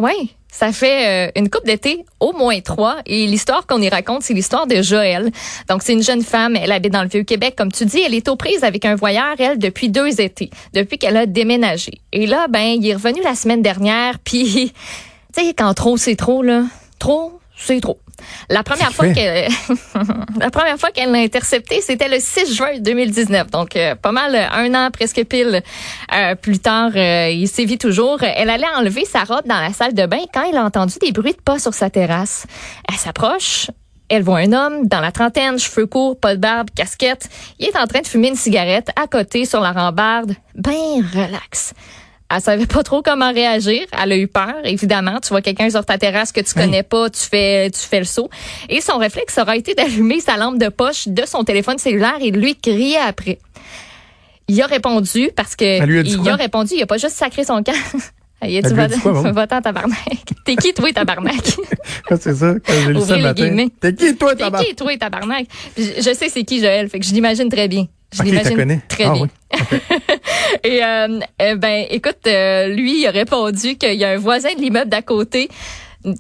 Oui, 0.02 0.36
ça 0.52 0.72
fait 0.72 1.28
euh, 1.28 1.32
une 1.36 1.52
coupe 1.52 1.66
d'été, 1.66 2.04
au 2.20 2.34
moins 2.34 2.60
trois. 2.62 2.98
Et 3.06 3.28
l'histoire 3.28 3.68
qu'on 3.68 3.80
y 3.80 3.90
raconte, 3.90 4.24
c'est 4.24 4.34
l'histoire 4.34 4.66
de 4.66 4.82
Joël. 4.82 5.32
Donc, 5.70 5.84
c'est 5.84 5.94
une 5.94 6.02
jeune 6.02 6.24
femme, 6.24 6.56
elle 6.56 6.72
habite 6.72 6.94
dans 6.94 7.04
le 7.04 7.10
Vieux-Québec. 7.10 7.54
Comme 7.56 7.72
tu 7.72 7.86
dis, 7.86 8.02
elle 8.02 8.16
est 8.16 8.28
aux 8.28 8.36
prises 8.36 8.64
avec 8.64 8.86
un 8.86 8.96
voyeur, 8.96 9.36
elle, 9.38 9.60
depuis 9.60 9.90
deux 9.90 10.20
étés, 10.20 10.50
depuis 10.74 10.98
qu'elle 10.98 11.18
a 11.18 11.28
déménagé. 11.28 12.02
Et 12.12 12.26
là, 12.26 12.48
ben, 12.50 12.78
il 12.80 12.88
est 12.88 12.96
revenu 12.96 13.22
la 13.24 13.36
semaine 13.36 13.62
dernière, 13.62 14.18
puis, 14.24 14.74
tu 15.36 15.44
sais, 15.44 15.54
quand 15.54 15.74
trop, 15.76 15.98
c'est 15.98 16.16
trop, 16.16 16.42
là. 16.42 16.64
Trop, 16.98 17.40
c'est 17.56 17.80
trop. 17.80 18.00
La 18.50 18.64
première 18.64 18.92
fois 18.92 19.10
qu'elle 19.10 19.50
la 20.40 20.50
première 20.50 20.78
fois 20.78 20.92
qu'elle 20.92 21.12
l'a 21.12 21.20
intercepté, 21.20 21.82
c'était 21.82 22.10
le 22.10 22.20
6 22.20 22.56
juin 22.56 22.80
2019. 22.80 23.52
Donc 23.52 23.76
euh, 23.76 23.96
pas 23.96 24.12
mal 24.12 24.36
euh, 24.36 24.48
un 24.52 24.74
an 24.76 24.90
presque 24.92 25.24
pile 25.26 25.62
euh, 26.14 26.36
plus 26.36 26.60
tard, 26.60 26.92
euh, 26.96 27.30
il 27.30 27.48
sévit 27.48 27.78
toujours. 27.78 28.22
Elle 28.22 28.50
allait 28.50 28.68
enlever 28.76 29.06
sa 29.06 29.24
robe 29.24 29.46
dans 29.46 29.60
la 29.60 29.74
salle 29.74 29.94
de 29.94 30.06
bain 30.06 30.22
quand 30.34 30.44
elle 30.50 30.58
a 30.58 30.64
entendu 30.64 30.96
des 31.02 31.12
bruits 31.12 31.34
de 31.34 31.42
pas 31.42 31.60
sur 31.60 31.74
sa 31.74 31.90
terrasse. 31.90 32.46
Elle 32.90 32.98
s'approche, 32.98 33.68
elle 34.10 34.24
voit 34.24 34.40
un 34.40 34.54
homme 34.54 34.88
dans 34.88 35.00
la 35.00 35.12
trentaine, 35.12 35.58
cheveux 35.58 35.88
courts, 35.88 36.20
pas 36.20 36.36
de 36.36 36.40
barbe, 36.40 36.70
casquette. 36.76 37.30
Il 37.60 37.68
est 37.68 37.78
en 37.78 37.88
train 37.88 38.02
de 38.02 38.08
fumer 38.08 38.30
une 38.30 38.36
cigarette 38.36 38.90
à 39.02 39.08
côté 39.08 39.46
sur 39.46 39.62
la 39.62 39.72
rambarde, 39.72 40.36
ben 40.56 41.04
relax. 41.14 41.74
Elle 42.36 42.42
savait 42.42 42.66
pas 42.66 42.84
trop 42.84 43.02
comment 43.02 43.32
réagir. 43.32 43.82
Elle 44.02 44.12
a 44.12 44.18
eu 44.18 44.28
peur, 44.28 44.56
évidemment. 44.64 45.20
Tu 45.22 45.30
vois 45.30 45.42
quelqu'un 45.42 45.70
sur 45.70 45.86
ta 45.86 45.98
terrasse 45.98 46.32
que 46.32 46.42
tu 46.42 46.54
connais 46.54 46.84
pas, 46.84 47.10
tu 47.10 47.22
fais, 47.22 47.70
tu 47.72 47.80
fais 47.80 48.00
le 48.00 48.06
saut. 48.06 48.30
Et 48.70 48.82
son 48.82 48.98
réflexe 48.98 49.38
aura 49.38 49.56
été 49.56 49.76
d'allumer 49.76 50.20
sa 50.20 50.38
lampe 50.38 50.58
de 50.58 50.70
poche 50.70 51.08
de 51.08 51.26
son 51.26 51.44
téléphone 51.44 51.78
cellulaire 51.78 52.18
et 52.22 52.32
lui 52.32 52.56
crier 52.56 52.98
après. 52.98 53.40
Il 54.48 54.62
a 54.62 54.66
répondu 54.66 55.30
parce 55.36 55.56
que 55.56 55.64
a 55.82 55.86
il 55.86 56.30
a 56.30 56.36
répondu. 56.36 56.74
Il 56.76 56.84
a 56.84 56.86
pas 56.86 56.98
juste 56.98 57.16
sacré 57.16 57.44
son 57.46 57.64
camp. 57.64 57.72
Il 58.46 58.58
a 58.58 58.62
dit 58.62 58.68
Elle 58.68 58.74
lui 58.74 58.82
a 58.82 58.88
dit 58.90 59.00
quoi, 59.00 59.14
bon? 59.14 59.32
va-t'en 59.32 59.62
tabarnak. 59.62 59.98
T'es 60.46 60.58
qui 60.58 60.74
toi 60.74 60.92
tabarnak? 60.92 61.36
c'est 62.20 62.36
ça, 62.36 62.54
quand 62.66 62.74
j'ai 62.86 62.94
lu 62.94 63.00
ça 63.02 63.16
le 63.16 63.24
matin. 63.24 63.68
T'es 63.80 63.96
qui, 63.96 64.16
toi, 64.18 64.36
T'es 64.36 64.44
tabac? 64.44 64.64
qui 64.66 64.76
toi 64.76 64.98
tabarnak? 64.98 65.46
Je 65.78 65.84
je 65.98 66.14
sais 66.14 66.28
c'est 66.28 66.44
qui 66.44 66.60
Joël, 66.60 66.90
fait 66.90 67.00
que 67.00 67.06
je 67.06 67.14
l'imagine 67.14 67.48
très 67.48 67.70
bien. 67.70 67.88
Je 68.14 68.20
Ok, 68.20 68.26
l'imagine 68.26 68.82
très 68.90 69.06
Ah 69.06 69.14
bien. 69.14 69.22
oui. 69.24 69.60
Et 70.64 70.84
euh, 70.84 71.20
eh 71.40 71.56
ben, 71.56 71.86
écoute, 71.90 72.26
euh, 72.26 72.68
lui, 72.68 73.02
il 73.02 73.08
a 73.08 73.12
répondu 73.12 73.76
qu'il 73.76 73.96
y 73.96 74.06
a 74.06 74.12
un 74.12 74.18
voisin 74.18 74.54
de 74.56 74.62
l'immeuble 74.62 74.90
d'à 74.90 75.02
côté 75.02 75.50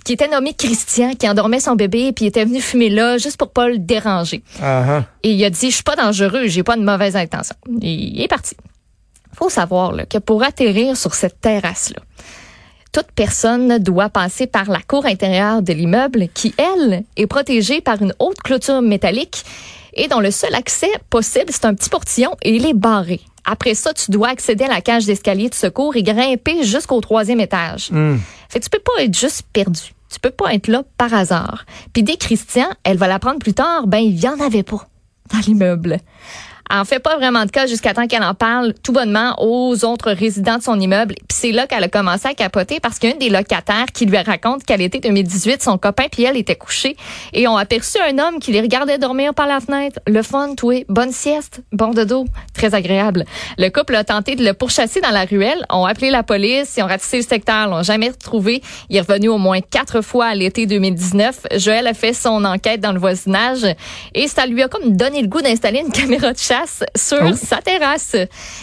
qui 0.06 0.14
était 0.14 0.28
nommé 0.28 0.54
Christian, 0.54 1.14
qui 1.14 1.28
endormait 1.28 1.60
son 1.60 1.76
bébé, 1.76 2.14
puis 2.14 2.26
il 2.26 2.28
était 2.30 2.46
venu 2.46 2.62
fumer 2.62 2.90
là, 2.90 3.18
juste 3.18 3.38
pour 3.38 3.52
pas 3.52 3.68
le 3.68 3.78
déranger. 3.78 4.42
Ah, 4.62 4.84
ah. 4.88 5.06
Et 5.24 5.32
il 5.32 5.44
a 5.44 5.50
dit, 5.50 5.70
je 5.70 5.76
suis 5.76 5.84
pas 5.84 5.96
dangereux, 5.96 6.48
j'ai 6.48 6.64
pas 6.64 6.78
de 6.78 6.84
mauvaise 6.84 7.16
intention. 7.16 7.56
Et 7.82 7.92
il 7.92 8.22
est 8.22 8.28
parti. 8.28 8.56
Faut 9.34 9.50
savoir 9.50 9.92
là, 9.92 10.06
que 10.06 10.20
pour 10.20 10.44
atterrir 10.44 10.96
sur 10.96 11.14
cette 11.14 11.42
terrasse-là, 11.42 12.02
toute 12.92 13.12
personne 13.16 13.80
doit 13.80 14.10
passer 14.10 14.46
par 14.46 14.70
la 14.70 14.80
cour 14.80 15.06
intérieure 15.06 15.62
de 15.62 15.74
l'immeuble 15.74 16.28
qui, 16.34 16.54
elle, 16.58 17.04
est 17.18 17.28
protégée 17.28 17.82
par 17.82 18.02
une 18.02 18.14
haute 18.20 18.40
clôture 18.42 18.82
métallique 18.82 19.44
et 19.96 20.08
dont 20.08 20.20
le 20.20 20.32
seul 20.32 20.54
accès 20.56 20.92
possible, 21.10 21.48
c'est 21.50 21.66
un 21.66 21.74
petit 21.74 21.90
portillon 21.90 22.36
et 22.44 22.56
il 22.56 22.66
est 22.66 22.74
barré. 22.74 23.20
Après 23.46 23.76
ça, 23.76 23.94
tu 23.94 24.12
dois 24.12 24.30
accéder 24.30 24.66
à 24.66 24.70
la 24.70 24.82
cage 24.82 25.06
d'escalier 25.06 25.50
de 25.50 25.56
secours 25.56 25.96
et 25.96 26.04
grimper 26.04 26.64
jusqu'au 26.64 27.02
troisième 27.02 27.40
étage. 27.40 27.90
Hum. 27.92 28.20
Fait 28.50 28.60
que 28.60 28.66
tu 28.66 28.70
peux 28.70 28.80
pas 28.80 29.04
être 29.04 29.18
juste 29.18 29.44
perdu. 29.52 29.94
Tu 30.12 30.20
peux 30.20 30.32
pas 30.32 30.54
être 30.54 30.68
là 30.68 30.84
par 30.98 31.14
hasard. 31.14 31.66
Puis 31.92 32.04
dès 32.04 32.18
Christian, 32.18 32.68
elle 32.84 32.98
va 32.98 33.08
l'apprendre 33.08 33.40
plus 33.40 33.54
tard, 33.54 33.88
ben 33.88 33.98
il 33.98 34.20
y 34.20 34.28
en 34.28 34.40
avait 34.40 34.64
pas 34.64 34.88
dans 35.34 35.40
l'immeuble. 35.40 35.98
En 36.70 36.86
fait 36.86 37.00
pas 37.00 37.18
vraiment 37.18 37.46
de 37.46 37.52
cas 37.52 37.68
jusqu'à 37.68 37.94
temps 37.94 38.08
qu'elle 38.08 38.24
en 38.24 38.34
parle 38.34 38.74
tout 38.84 38.94
bonnement 38.94 39.36
aux 39.40 39.84
autres 39.84 40.12
résidents 40.12 40.58
de 40.58 40.64
son 40.64 40.80
immeuble. 40.80 41.16
Puis 41.28 41.38
c'est 41.38 41.52
là 41.52 41.68
qu'elle 41.68 41.84
a 41.84 41.90
commencé 41.90 42.28
à 42.28 42.34
capoter 42.34 42.80
parce 42.80 43.00
qu'un 43.00 43.16
des 43.16 43.30
locataires 43.30 43.88
qui 43.94 44.06
lui 44.06 44.18
raconte 44.18 44.64
qu'à 44.64 44.78
l'été 44.78 45.00
2018, 45.00 45.62
son 45.62 45.78
copain 45.78 46.06
puis 46.12 46.24
elle 46.24 46.38
étaient 46.38 46.56
couchés 46.56 46.96
et 47.34 47.48
ont 47.48 47.58
aperçu 47.58 47.98
un 48.00 48.18
homme 48.18 48.40
qui 48.40 48.52
les 48.52 48.62
regardait 48.62 48.98
dormir 48.98 49.34
par 49.34 49.48
la 49.48 49.60
fenêtre. 49.60 50.00
Le 50.08 50.22
fun, 50.24 50.56
tout 50.56 50.72
bonne 50.88 51.12
sieste, 51.12 51.62
bon 51.72 51.92
dodo, 51.92 52.26
très 52.54 52.74
agréable. 52.74 53.26
Le 53.58 53.70
couple 53.70 53.96
a 53.96 54.04
tenté 54.04 54.36
de 54.36 54.44
le 54.44 54.54
pourchasser 54.54 55.02
dans 55.02 55.12
la 55.12 55.26
ruelle, 55.26 55.66
ont 55.70 55.86
appelé 55.86 56.12
la 56.12 56.24
police, 56.24 56.76
ils 56.78 56.84
ont 56.84 56.88
ratissé 56.88 57.18
le 57.18 57.24
secteur, 57.24 57.68
l'ont 57.68 57.84
jamais 57.84 58.10
retrouvé. 58.10 58.62
Il 58.90 58.96
est 58.96 59.02
revenu 59.02 59.28
au 59.28 59.38
moins 59.38 59.60
quatre 59.60 60.02
fois 60.02 60.28
à 60.28 60.36
l'été 60.36 60.66
2019. 60.66 61.48
Joël 61.58 61.88
a 61.88 61.94
fait 61.94 62.14
son 62.14 62.46
enquête 62.46 62.80
dans 62.80 62.94
le 62.94 63.00
voisinage 63.00 63.66
et 64.16 64.28
ça 64.28 64.46
lui 64.46 64.64
a 64.64 64.70
comme 64.70 64.96
donné 64.96 65.22
le 65.22 65.28
goût 65.28 65.42
d'installer 65.42 65.82
une 65.82 65.92
caméra 65.92 66.32
de 66.32 66.38
chasse 66.38 66.53
sur 66.96 67.20
Oh. 67.24 67.34
sa 67.36 67.58
terrasse. 67.58 68.16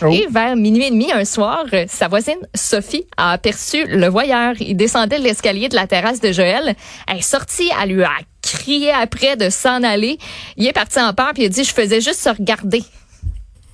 Oh. 0.02 0.08
Et 0.10 0.26
vers 0.30 0.56
minuit 0.56 0.84
et 0.86 0.90
demi 0.90 1.10
un 1.12 1.24
soir, 1.24 1.64
sa 1.88 2.08
voisine 2.08 2.38
Sophie 2.54 3.06
a 3.16 3.32
aperçu 3.32 3.84
le 3.86 4.08
voyeur. 4.08 4.54
Il 4.60 4.76
descendait 4.76 5.18
de 5.18 5.24
l'escalier 5.24 5.68
de 5.68 5.74
la 5.76 5.86
terrasse 5.86 6.20
de 6.20 6.32
Joël. 6.32 6.74
Elle 7.08 7.18
est 7.18 7.22
sortie, 7.22 7.70
elle 7.82 7.90
lui 7.90 8.02
a 8.04 8.10
crié 8.42 8.90
après 8.92 9.36
de 9.36 9.50
s'en 9.50 9.82
aller. 9.82 10.18
Il 10.56 10.66
est 10.66 10.72
parti 10.72 10.98
en 11.00 11.12
peur 11.12 11.30
puis 11.34 11.44
il 11.44 11.46
a 11.46 11.48
dit 11.50 11.64
je 11.64 11.72
faisais 11.74 12.00
juste 12.00 12.20
se 12.20 12.28
regarder. 12.30 12.82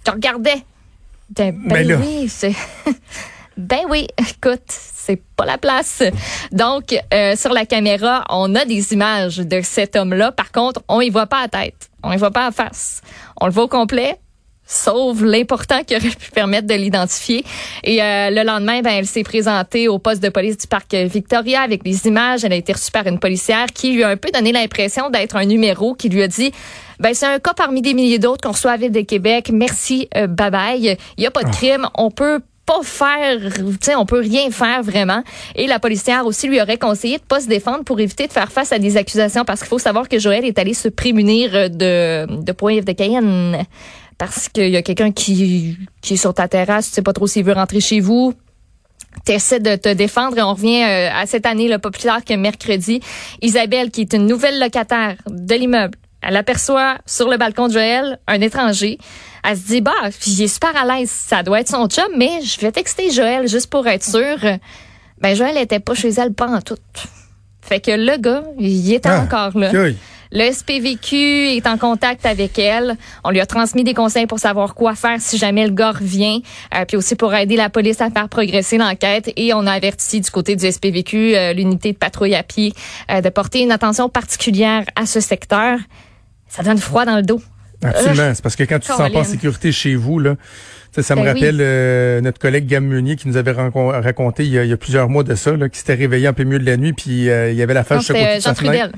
Je 0.07 0.11
regardais. 0.13 0.63
Ben, 1.31 1.53
ben 1.67 1.87
là. 1.87 1.97
oui, 2.01 2.29
c'est 2.29 2.53
Ben 3.57 3.81
oui, 3.89 4.07
écoute, 4.19 4.63
c'est 4.69 5.23
pas 5.37 5.47
la 5.47 5.59
place. 5.59 6.03
Donc, 6.53 6.95
euh, 7.15 7.37
sur 7.37 7.53
la 7.53 7.65
caméra, 7.65 8.25
on 8.29 8.55
a 8.55 8.65
des 8.65 8.93
images 8.93 9.39
de 9.39 9.61
cet 9.63 9.97
homme-là. 9.97 10.33
Par 10.33 10.53
contre, 10.53 10.83
on 10.89 11.01
y 11.01 11.11
voit 11.11 11.27
pas 11.27 11.43
la 11.43 11.49
tête. 11.49 11.91
On 12.03 12.13
y 12.13 12.17
voit 12.17 12.31
pas 12.31 12.47
la 12.47 12.53
face. 12.53 13.01
On 13.41 13.47
le 13.47 13.53
voit 13.53 13.65
au 13.65 13.69
complet, 13.69 14.19
sauf 14.67 15.23
l'important 15.23 15.83
qui 15.85 15.97
aurait 15.97 16.09
pu 16.09 16.31
permettre 16.33 16.67
de 16.67 16.75
l'identifier. 16.75 17.45
Et 17.83 18.03
euh, 18.03 18.31
le 18.31 18.43
lendemain, 18.45 18.83
ben, 18.83 18.91
elle 18.91 19.07
s'est 19.07 19.23
présentée 19.23 19.89
au 19.89 19.99
poste 19.99 20.23
de 20.23 20.29
police 20.29 20.59
du 20.59 20.67
parc 20.67 20.95
Victoria 20.95 21.63
avec 21.63 21.83
les 21.85 22.07
images. 22.07 22.45
Elle 22.45 22.53
a 22.53 22.57
été 22.57 22.75
reçue 22.75 22.91
par 22.91 23.07
une 23.07 23.19
policière 23.19 23.67
qui 23.73 23.93
lui 23.93 24.05
a 24.05 24.09
un 24.09 24.17
peu 24.17 24.31
donné 24.31 24.53
l'impression 24.53 25.09
d'être 25.09 25.37
un 25.37 25.47
numéro 25.47 25.95
qui 25.95 26.09
lui 26.09 26.23
a 26.23 26.29
dit 26.29 26.53
ben 26.99 27.13
c'est 27.15 27.27
un 27.27 27.39
cas 27.39 27.53
parmi 27.55 27.83
des 27.83 27.95
milliers 27.95 28.19
d'autres 28.19 28.43
qu'on 28.43 28.53
reçoit 28.53 28.73
à 28.73 28.77
Ville 28.77 28.93
de 28.93 29.03
Québec. 29.03 29.51
Merci, 29.53 30.09
euh, 30.17 30.27
bye 30.27 30.51
bye. 30.51 30.97
Il 31.17 31.25
y 31.25 31.27
a 31.27 31.31
pas 31.31 31.43
de 31.43 31.51
crime. 31.51 31.89
On 31.95 32.11
peut 32.11 32.41
pas 32.67 32.83
faire, 32.83 33.39
tu 33.41 33.77
sais, 33.81 33.95
on 33.95 34.05
peut 34.05 34.21
rien 34.21 34.51
faire 34.51 34.83
vraiment. 34.83 35.23
Et 35.55 35.67
la 35.69 35.79
policière 35.79 36.27
aussi 36.27 36.49
lui 36.49 36.61
aurait 36.61 36.79
conseillé 36.79 37.19
de 37.19 37.23
pas 37.23 37.41
se 37.41 37.47
défendre 37.47 37.85
pour 37.85 38.01
éviter 38.01 38.27
de 38.27 38.33
faire 38.33 38.51
face 38.51 38.73
à 38.73 38.79
des 38.79 38.97
accusations 38.97 39.45
parce 39.45 39.61
qu'il 39.61 39.69
faut 39.69 39.79
savoir 39.79 40.09
que 40.09 40.19
Joël 40.19 40.45
est 40.45 40.59
allé 40.59 40.75
se 40.75 40.89
prémunir 40.89 41.71
de, 41.71 42.43
de 42.43 42.53
poivre 42.53 42.85
de 42.85 42.93
Cayenne 42.93 43.65
parce 44.19 44.49
qu'il 44.49 44.71
y 44.71 44.77
a 44.77 44.83
quelqu'un 44.83 45.13
qui, 45.13 45.77
qui 46.03 46.15
est 46.15 46.17
sur 46.17 46.35
ta 46.35 46.49
terrasse, 46.49 46.89
tu 46.89 46.95
sais 46.95 47.03
pas 47.03 47.13
trop 47.13 47.27
s'il 47.27 47.45
veut 47.45 47.53
rentrer 47.53 47.81
chez 47.81 48.01
vous. 48.01 48.35
T'essaies 49.25 49.61
de 49.61 49.77
te 49.77 49.93
défendre 49.93 50.37
et 50.37 50.43
on 50.43 50.53
revient 50.53 50.83
euh, 50.83 51.09
à 51.13 51.27
cette 51.27 51.47
année, 51.47 51.75
plus 51.79 52.03
tard 52.03 52.25
que 52.25 52.35
mercredi. 52.35 53.01
Isabelle, 53.41 53.91
qui 53.91 54.03
est 54.03 54.13
une 54.13 54.27
nouvelle 54.27 54.61
locataire 54.61 55.17
de 55.27 55.55
l'immeuble, 55.55 55.97
elle 56.27 56.37
aperçoit 56.37 56.99
sur 57.07 57.29
le 57.29 57.37
balcon 57.37 57.69
de 57.69 57.73
Joël 57.75 58.19
un 58.27 58.41
étranger. 58.41 58.99
Elle 59.45 59.57
se 59.57 59.67
dit, 59.67 59.81
bah, 59.81 59.93
il 60.27 60.43
est 60.43 60.49
super 60.49 60.77
à 60.77 60.85
l'aise. 60.85 61.09
Ça 61.09 61.45
doit 61.45 61.61
être 61.61 61.69
son 61.69 61.87
chum, 61.87 62.09
mais 62.17 62.43
je 62.43 62.61
vais 62.61 62.73
texter 62.73 63.13
Joël 63.13 63.47
juste 63.47 63.71
pour 63.71 63.87
être 63.87 64.05
sûre. 64.05 64.59
Ben, 65.21 65.37
Joël 65.37 65.57
était 65.57 65.79
pas 65.79 65.95
chez 65.95 66.11
elle 66.11 66.35
pas 66.35 66.49
en 66.49 66.61
tout. 66.61 66.77
Fait 67.63 67.79
que 67.79 67.93
le 67.93 68.17
gars, 68.19 68.43
il 68.59 68.93
est 68.93 69.07
Ah, 69.07 69.21
encore 69.21 69.57
là. 69.57 69.71
Le 70.33 70.53
SPVQ 70.53 71.17
est 71.57 71.67
en 71.69 71.79
contact 71.79 72.27
avec 72.27 72.59
elle. 72.59 72.97
On 73.23 73.31
lui 73.31 73.41
a 73.41 73.47
transmis 73.47 73.85
des 73.85 73.95
conseils 73.95 74.27
pour 74.27 74.41
savoir 74.41 74.75
quoi 74.75 74.97
faire 74.97 75.21
si 75.21 75.39
jamais 75.39 75.65
le 75.65 75.73
gars 75.73 75.93
revient, 75.93 76.43
euh, 76.75 76.85
puis 76.85 76.97
aussi 76.97 77.15
pour 77.15 77.33
aider 77.33 77.55
la 77.55 77.71
police 77.71 78.01
à 78.01 78.11
faire 78.11 78.29
progresser 78.29 78.77
l'enquête. 78.77 79.33
Et 79.37 79.55
on 79.55 79.65
a 79.67 79.73
averti 79.73 80.21
du 80.21 80.31
côté 80.31 80.57
du 80.57 80.71
SPVQ 80.71 81.37
euh, 81.37 81.53
l'unité 81.53 81.93
de 81.93 81.97
patrouille 81.97 82.35
à 82.35 82.43
pied 82.43 82.75
euh, 83.11 83.21
de 83.21 83.29
porter 83.29 83.61
une 83.61 83.71
attention 83.71 84.09
particulière 84.09 84.85
à 84.97 85.07
ce 85.07 85.21
secteur. 85.21 85.79
Ça 86.49 86.63
donne 86.63 86.79
froid 86.79 87.05
dans 87.05 87.17
le 87.17 87.23
dos. 87.23 87.41
Absolument. 87.83 88.33
C'est 88.35 88.43
parce 88.43 88.57
que 88.57 88.63
quand 88.65 88.79
tu 88.79 88.89
te 88.89 88.95
sens 88.95 89.13
pas 89.13 89.19
en 89.21 89.25
sécurité 89.25 89.71
chez 89.73 89.95
vous, 89.97 90.19
là, 90.19 90.37
ça, 90.99 91.15
me 91.15 91.21
Ben 91.21 91.27
oui. 91.27 91.35
rappelle 91.35 91.59
euh, 91.61 92.21
notre 92.23 92.39
collègue 92.39 92.67
Gam 92.67 92.85
Meunier 92.87 93.17
qui 93.17 93.29
nous 93.29 93.37
avait 93.37 93.53
raconté 93.53 94.45
il 94.45 94.53
y, 94.53 94.59
a, 94.59 94.65
il 94.65 94.71
y 94.71 94.73
a 94.73 94.79
plusieurs 94.79 95.11
mois 95.11 95.25
de 95.25 95.35
ça, 95.35 95.53
là, 95.55 95.69
qui 95.69 95.79
s'était 95.79 95.95
réveillé 95.95 96.27
en 96.29 96.33
plein 96.33 96.45
milieu 96.47 96.59
de 96.59 96.65
la 96.65 96.79
nuit, 96.79 96.95
puis 96.95 97.29
euh, 97.29 97.51
il 97.51 97.57
y 97.57 97.63
avait 97.63 97.75
la 97.75 97.85
face 97.85 98.05
sur 98.05 98.17
sa 98.17 98.39
Jean 98.39 98.55
Trudel. 98.55 98.93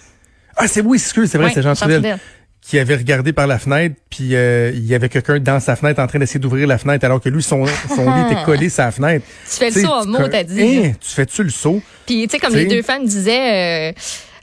Ah, 0.57 0.69
c'est 0.69 0.81
oui, 0.81 0.99
c'est 1.01 1.27
c'est 1.27 1.39
vrai, 1.39 1.51
c'est 1.53 1.63
Jean, 1.63 1.75
Jean 1.75 1.87
Trudel, 1.87 2.01
Trudel. 2.03 2.19
qui 2.61 2.79
avait 2.79 2.95
regardé 2.95 3.33
par 3.33 3.49
la 3.49 3.59
fenêtre, 3.59 3.97
puis 4.11 4.37
euh, 4.37 4.71
il 4.75 4.85
y 4.87 4.95
avait 4.95 5.09
quelqu'un 5.09 5.41
dans 5.41 5.59
sa 5.59 5.75
fenêtre 5.75 6.01
en 6.01 6.07
train 6.07 6.21
d'essayer 6.21 6.39
d'ouvrir 6.39 6.69
la 6.69 6.79
fenêtre, 6.79 7.05
alors 7.05 7.21
que 7.21 7.29
lui, 7.29 7.43
son, 7.43 7.67
son 7.67 8.15
lit 8.15 8.33
était 8.33 8.45
collé 8.45 8.69
la 8.79 8.93
fenêtre. 8.93 9.27
Tu 9.51 9.57
fais 9.57 9.71
le 9.71 9.81
saut 9.81 9.93
en 9.93 10.07
mot, 10.07 10.29
t'as 10.29 10.45
dit. 10.45 10.63
Hein, 10.63 10.93
tu 11.01 11.11
fais-tu 11.11 11.43
le 11.43 11.51
saut? 11.51 11.83
Puis, 12.07 12.29
tu 12.29 12.31
sais, 12.31 12.39
comme 12.39 12.51
T'sais. 12.51 12.63
les 12.65 12.67
deux 12.77 12.83
femmes 12.83 13.07
disaient, 13.07 13.91
euh, 13.91 13.93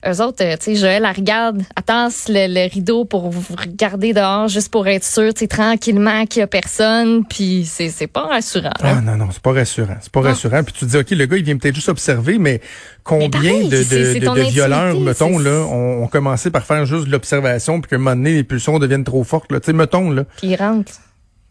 eux 0.08 0.22
autres, 0.22 0.44
euh, 0.44 0.56
tu 0.58 0.66
sais, 0.66 0.76
Joël, 0.76 1.06
elle 1.10 1.16
regarde, 1.16 1.62
tasse 1.86 2.28
le, 2.30 2.48
le 2.48 2.70
rideau 2.72 3.06
pour 3.06 3.30
vous 3.30 3.56
regarder 3.56 4.14
dehors, 4.14 4.48
juste 4.48 4.70
pour 4.72 4.88
être 4.88 5.04
sûr, 5.04 5.34
tu 5.34 5.42
sais, 5.42 5.48
tranquillement 5.48 6.26
qu'il 6.26 6.40
y 6.40 6.44
a 6.44 6.48
personne. 6.48 7.26
Puis, 7.26 7.66
c'est 7.66 7.90
c'est 7.90 8.08
pas 8.08 8.24
rassurant. 8.28 8.72
là. 8.82 8.98
Ah 8.98 9.02
non, 9.02 9.16
non, 9.18 9.28
c'est 9.32 9.42
pas 9.42 9.54
rassurant. 9.54 9.98
C'est 10.02 10.12
pas 10.12 10.22
rassurant. 10.22 10.64
Puis 10.64 10.74
tu 10.74 10.86
te 10.86 10.92
dis, 10.92 10.98
OK, 10.98 11.10
le 11.12 11.26
gars, 11.26 11.38
il 11.38 11.44
vient 11.44 11.58
peut-être 11.58 11.76
juste 11.76 11.90
observer, 11.90 12.38
mais 12.38 12.62
combien 13.04 13.30
pareil, 13.30 13.70
de, 13.70 13.78
de, 13.78 14.20
de- 14.20 14.36
de 14.46 14.50
violeurs, 14.50 15.00
mettons, 15.00 15.38
là, 15.40 15.52
ont, 15.66 16.04
ont 16.04 16.08
commencé 16.08 16.50
par 16.52 16.66
faire 16.66 16.86
juste 16.86 17.06
de 17.06 17.12
l'observation, 17.12 17.82
puis 17.82 17.90
qu'à 17.90 17.96
un 17.96 18.00
moment 18.00 18.16
donné, 18.16 18.34
les 18.34 18.44
pulsions 18.44 18.80
deviennent 18.80 19.04
trop 19.04 19.24
fortes. 19.24 19.52
Là. 19.52 19.60
Tu 19.60 19.68
sais, 19.68 19.74
mettons, 19.74 20.12
là. 20.12 20.24
Puis, 20.38 20.48
il 20.50 20.56
rentre. 20.56 20.92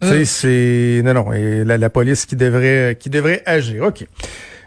Tu 0.02 0.08
sais, 0.08 0.24
c'est... 0.24 1.02
Non, 1.04 1.14
non, 1.14 1.32
et 1.32 1.64
la, 1.64 1.78
la 1.78 1.88
police 1.88 2.26
qui 2.26 2.36
devrait, 2.36 2.96
qui 3.00 3.08
devrait 3.08 3.42
agir. 3.46 3.84
OK. 3.84 4.04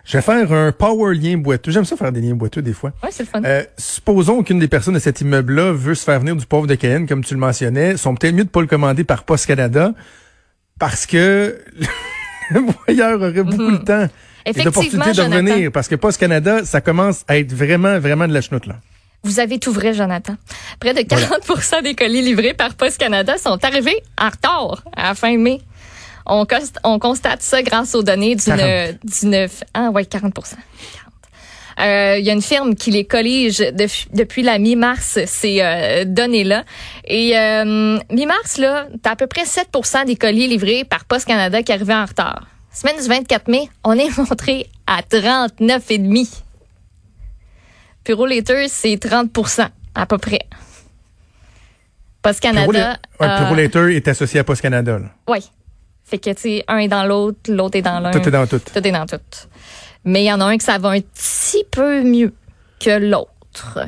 Je 0.08 0.14
vais 0.18 0.22
faire 0.22 0.54
un 0.54 0.72
power 0.72 1.14
lien 1.14 1.38
boiteux. 1.38 1.70
J'aime 1.70 1.84
ça 1.84 1.98
faire 1.98 2.14
des 2.14 2.22
liens 2.22 2.34
boiteux 2.34 2.62
des 2.62 2.72
fois. 2.72 2.94
Ouais, 3.04 3.10
c'est 3.12 3.24
le 3.24 3.30
fun. 3.30 3.42
Euh, 3.44 3.64
supposons 3.78 4.42
qu'une 4.42 4.58
des 4.58 4.70
personnes 4.70 4.94
de 4.94 5.00
cet 5.00 5.20
immeuble-là 5.20 5.74
veut 5.74 5.96
se 5.96 6.06
faire 6.06 6.22
venir 6.22 6.38
du 6.38 6.46
pauvre 6.46 6.66
de 6.66 6.76
Cayenne, 6.76 7.08
comme 7.08 7.26
tu 7.26 7.34
le 7.34 7.40
mentionnais. 7.42 7.98
sont 7.98 8.16
peut-être 8.16 8.34
mieux 8.34 8.46
de 8.46 8.50
pas 8.50 8.62
le 8.62 8.68
commander 8.68 9.04
par 9.04 9.24
Post 9.24 9.48
Canada 9.48 9.92
parce 10.80 11.06
que 11.06 11.62
le 12.52 12.62
voyeur 12.86 13.20
aurait 13.20 13.44
beaucoup 13.44 13.70
le 13.70 13.84
temps 13.84 14.08
et 14.46 14.54
d'opportunités 14.54 15.12
de 15.12 15.22
revenir. 15.22 15.72
Parce 15.74 15.90
que 15.90 15.96
Post 15.96 16.22
Canada, 16.22 16.64
ça 16.64 16.80
commence 16.80 17.26
à 17.28 17.38
être 17.38 17.52
vraiment, 17.52 18.00
vraiment 18.00 18.30
de 18.30 18.34
la 18.34 18.40
chenoute, 18.40 18.66
là. 18.66 18.76
Vous 19.24 19.42
avez 19.42 19.60
tout 19.60 19.74
vrai, 19.74 19.94
Jonathan. 19.94 20.38
Près 20.80 20.94
de 20.94 21.02
40% 21.02 21.84
des 21.84 21.96
colis 21.96 22.22
livrés 22.22 22.54
par 22.54 22.76
Post 22.76 22.98
Canada 22.98 23.38
sont 23.38 23.62
arrivés 23.62 24.02
en 24.18 24.30
retard 24.30 24.84
à 24.96 25.10
la 25.10 25.16
fin 25.16 25.38
mai. 25.38 25.60
On, 26.28 26.46
on 26.84 27.00
constate 27.00 27.42
ça 27.42 27.64
grâce 27.64 27.96
aux 27.96 28.04
données 28.04 28.36
d'une 28.36 28.56
40. 28.58 28.96
d'une 29.04 29.48
ah 29.74 29.90
ouais 29.92 30.06
40 30.06 30.34
40. 30.34 30.60
Euh, 31.80 32.18
Il 32.20 32.26
y 32.26 32.30
a 32.30 32.34
une 32.34 32.42
firme 32.42 32.76
qui 32.76 32.92
les 32.92 33.06
collige 33.06 33.60
depuis 34.14 34.42
la 34.42 34.58
mi-mars 34.58 35.20
ces 35.26 35.62
euh, 35.62 36.06
données-là. 36.06 36.64
Et 37.06 37.38
euh, 37.38 38.00
mi-mars, 38.12 38.58
là, 38.58 38.88
t'as 39.02 39.12
à 39.12 39.16
peu 39.16 39.28
près 39.28 39.44
7% 39.44 40.06
des 40.06 40.16
colis 40.16 40.48
livrés 40.48 40.84
par 40.84 41.06
Post 41.06 41.26
Canada 41.26 41.62
qui 41.62 41.72
arrivaient 41.72 41.94
en 41.94 42.06
retard. 42.06 42.48
Semaine 42.74 42.98
du 43.02 43.08
24 43.08 43.48
mai, 43.48 43.70
on 43.84 43.94
est 43.94 44.16
montré 44.18 44.68
à 44.86 45.02
39,5 45.02 46.28
Puro 48.04 48.26
Later, 48.26 48.68
c'est 48.70 48.96
30% 48.96 49.68
à 49.94 50.06
peu 50.06 50.18
près. 50.18 50.40
Post 52.22 52.40
Canada. 52.40 52.98
Ouais, 53.20 53.28
Puro 53.38 53.56
Later 53.56 53.96
est 53.96 54.08
associé 54.08 54.40
à 54.40 54.44
Post 54.44 54.62
Canada, 54.62 54.98
là. 54.98 55.08
Fait 56.08 56.20
que, 56.20 56.30
tu 56.30 56.42
sais, 56.42 56.64
un 56.70 56.78
est 56.78 56.88
dans 56.88 57.04
l'autre, 57.04 57.38
l'autre 57.50 57.78
est 57.78 57.82
dans 57.82 58.00
l'un. 58.00 58.12
Tout 58.12 58.26
est 58.26 58.32
dans 58.32 58.48
tout. 58.48 58.60
Tout 58.60 58.88
est 58.88 58.92
dans 58.92 59.06
tout. 59.06 59.20
Mais 60.06 60.24
il 60.24 60.28
y 60.28 60.32
en 60.32 60.40
a 60.40 60.46
un 60.46 60.58
que 60.58 60.64
ça 60.64 60.78
va 60.78 60.90
un 60.90 61.02
petit 61.02 61.66
peu 61.70 62.02
mieux 62.02 62.34
que 62.80 62.98
l'autre. 62.98 63.80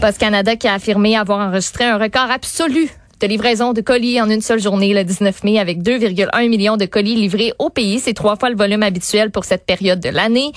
Post 0.00 0.18
Canada 0.18 0.56
qui 0.56 0.66
a 0.66 0.74
affirmé 0.74 1.16
avoir 1.16 1.46
enregistré 1.46 1.84
un 1.84 1.98
record 1.98 2.28
absolu 2.28 2.90
de 3.20 3.26
livraison 3.26 3.72
de 3.72 3.80
colis 3.80 4.20
en 4.20 4.28
une 4.28 4.42
seule 4.42 4.60
journée 4.60 4.92
le 4.92 5.02
19 5.02 5.44
mai 5.44 5.58
avec 5.58 5.82
2,1 5.82 6.48
millions 6.48 6.76
de 6.76 6.84
colis 6.84 7.14
livrés 7.14 7.54
au 7.58 7.70
pays. 7.70 7.98
C'est 7.98 8.12
trois 8.12 8.36
fois 8.36 8.50
le 8.50 8.56
volume 8.56 8.82
habituel 8.82 9.30
pour 9.30 9.44
cette 9.44 9.64
période 9.64 10.00
de 10.00 10.10
l'année. 10.10 10.52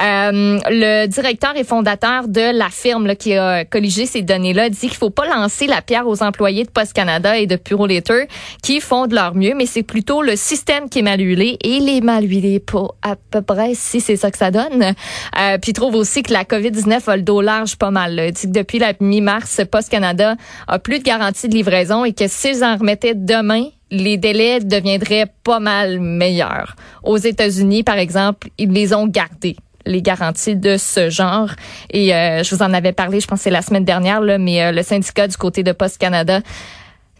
Euh, 0.00 0.58
le 0.68 1.06
directeur 1.06 1.56
et 1.56 1.64
fondateur 1.64 2.28
de 2.28 2.56
la 2.56 2.68
firme 2.68 3.06
là, 3.06 3.14
qui 3.14 3.34
a 3.34 3.64
colligé 3.64 4.04
ces 4.04 4.20
données-là 4.20 4.68
dit 4.68 4.88
qu'il 4.88 4.96
faut 4.96 5.10
pas 5.10 5.26
lancer 5.26 5.66
la 5.66 5.80
pierre 5.80 6.06
aux 6.06 6.22
employés 6.22 6.64
de 6.64 6.70
Post 6.70 6.92
Canada 6.92 7.38
et 7.38 7.46
de 7.46 7.56
Puro 7.56 7.86
Later 7.86 8.26
qui 8.62 8.80
font 8.80 9.06
de 9.06 9.14
leur 9.14 9.34
mieux, 9.34 9.54
mais 9.56 9.66
c'est 9.66 9.82
plutôt 9.82 10.22
le 10.22 10.36
système 10.36 10.90
qui 10.90 10.98
est 10.98 11.02
mal 11.02 11.20
huilé 11.20 11.56
et 11.62 11.80
les 11.80 12.02
mal 12.02 12.24
huilés 12.24 12.60
pas 12.60 12.88
à 13.02 13.16
peu 13.16 13.40
près 13.40 13.72
si 13.74 14.00
c'est 14.00 14.16
ça 14.16 14.30
que 14.30 14.38
ça 14.38 14.50
donne. 14.50 14.82
Euh, 14.82 15.58
puis 15.58 15.70
il 15.70 15.74
trouve 15.74 15.94
aussi 15.94 16.22
que 16.22 16.32
la 16.32 16.44
COVID-19 16.44 17.08
a 17.08 17.16
le 17.16 17.22
dos 17.22 17.40
large 17.40 17.76
pas 17.76 17.90
mal. 17.90 18.22
Il 18.26 18.32
dit 18.32 18.46
que 18.48 18.52
depuis 18.52 18.78
la 18.78 18.92
mi-mars, 19.00 19.62
Post 19.70 19.88
Canada 19.88 20.36
a 20.68 20.78
plus 20.78 20.98
de 20.98 21.04
garantie 21.04 21.48
de 21.48 21.54
livraison 21.54 22.01
et 22.04 22.12
que 22.12 22.26
s'ils 22.28 22.64
en 22.64 22.76
remettaient 22.76 23.14
demain, 23.14 23.64
les 23.90 24.16
délais 24.16 24.60
deviendraient 24.60 25.26
pas 25.44 25.60
mal 25.60 26.00
meilleurs. 26.00 26.76
Aux 27.02 27.18
États-Unis, 27.18 27.82
par 27.82 27.98
exemple, 27.98 28.48
ils 28.58 28.70
les 28.70 28.94
ont 28.94 29.06
gardés 29.06 29.56
les 29.84 30.02
garanties 30.02 30.56
de 30.56 30.76
ce 30.76 31.10
genre. 31.10 31.50
Et 31.90 32.14
euh, 32.14 32.42
je 32.42 32.54
vous 32.54 32.62
en 32.62 32.72
avais 32.72 32.92
parlé, 32.92 33.20
je 33.20 33.26
pense 33.26 33.40
c'est 33.40 33.50
la 33.50 33.62
semaine 33.62 33.84
dernière, 33.84 34.20
là, 34.20 34.38
mais 34.38 34.62
euh, 34.62 34.72
le 34.72 34.82
syndicat 34.82 35.26
du 35.26 35.36
côté 35.36 35.62
de 35.62 35.72
Post 35.72 35.98
Canada 35.98 36.40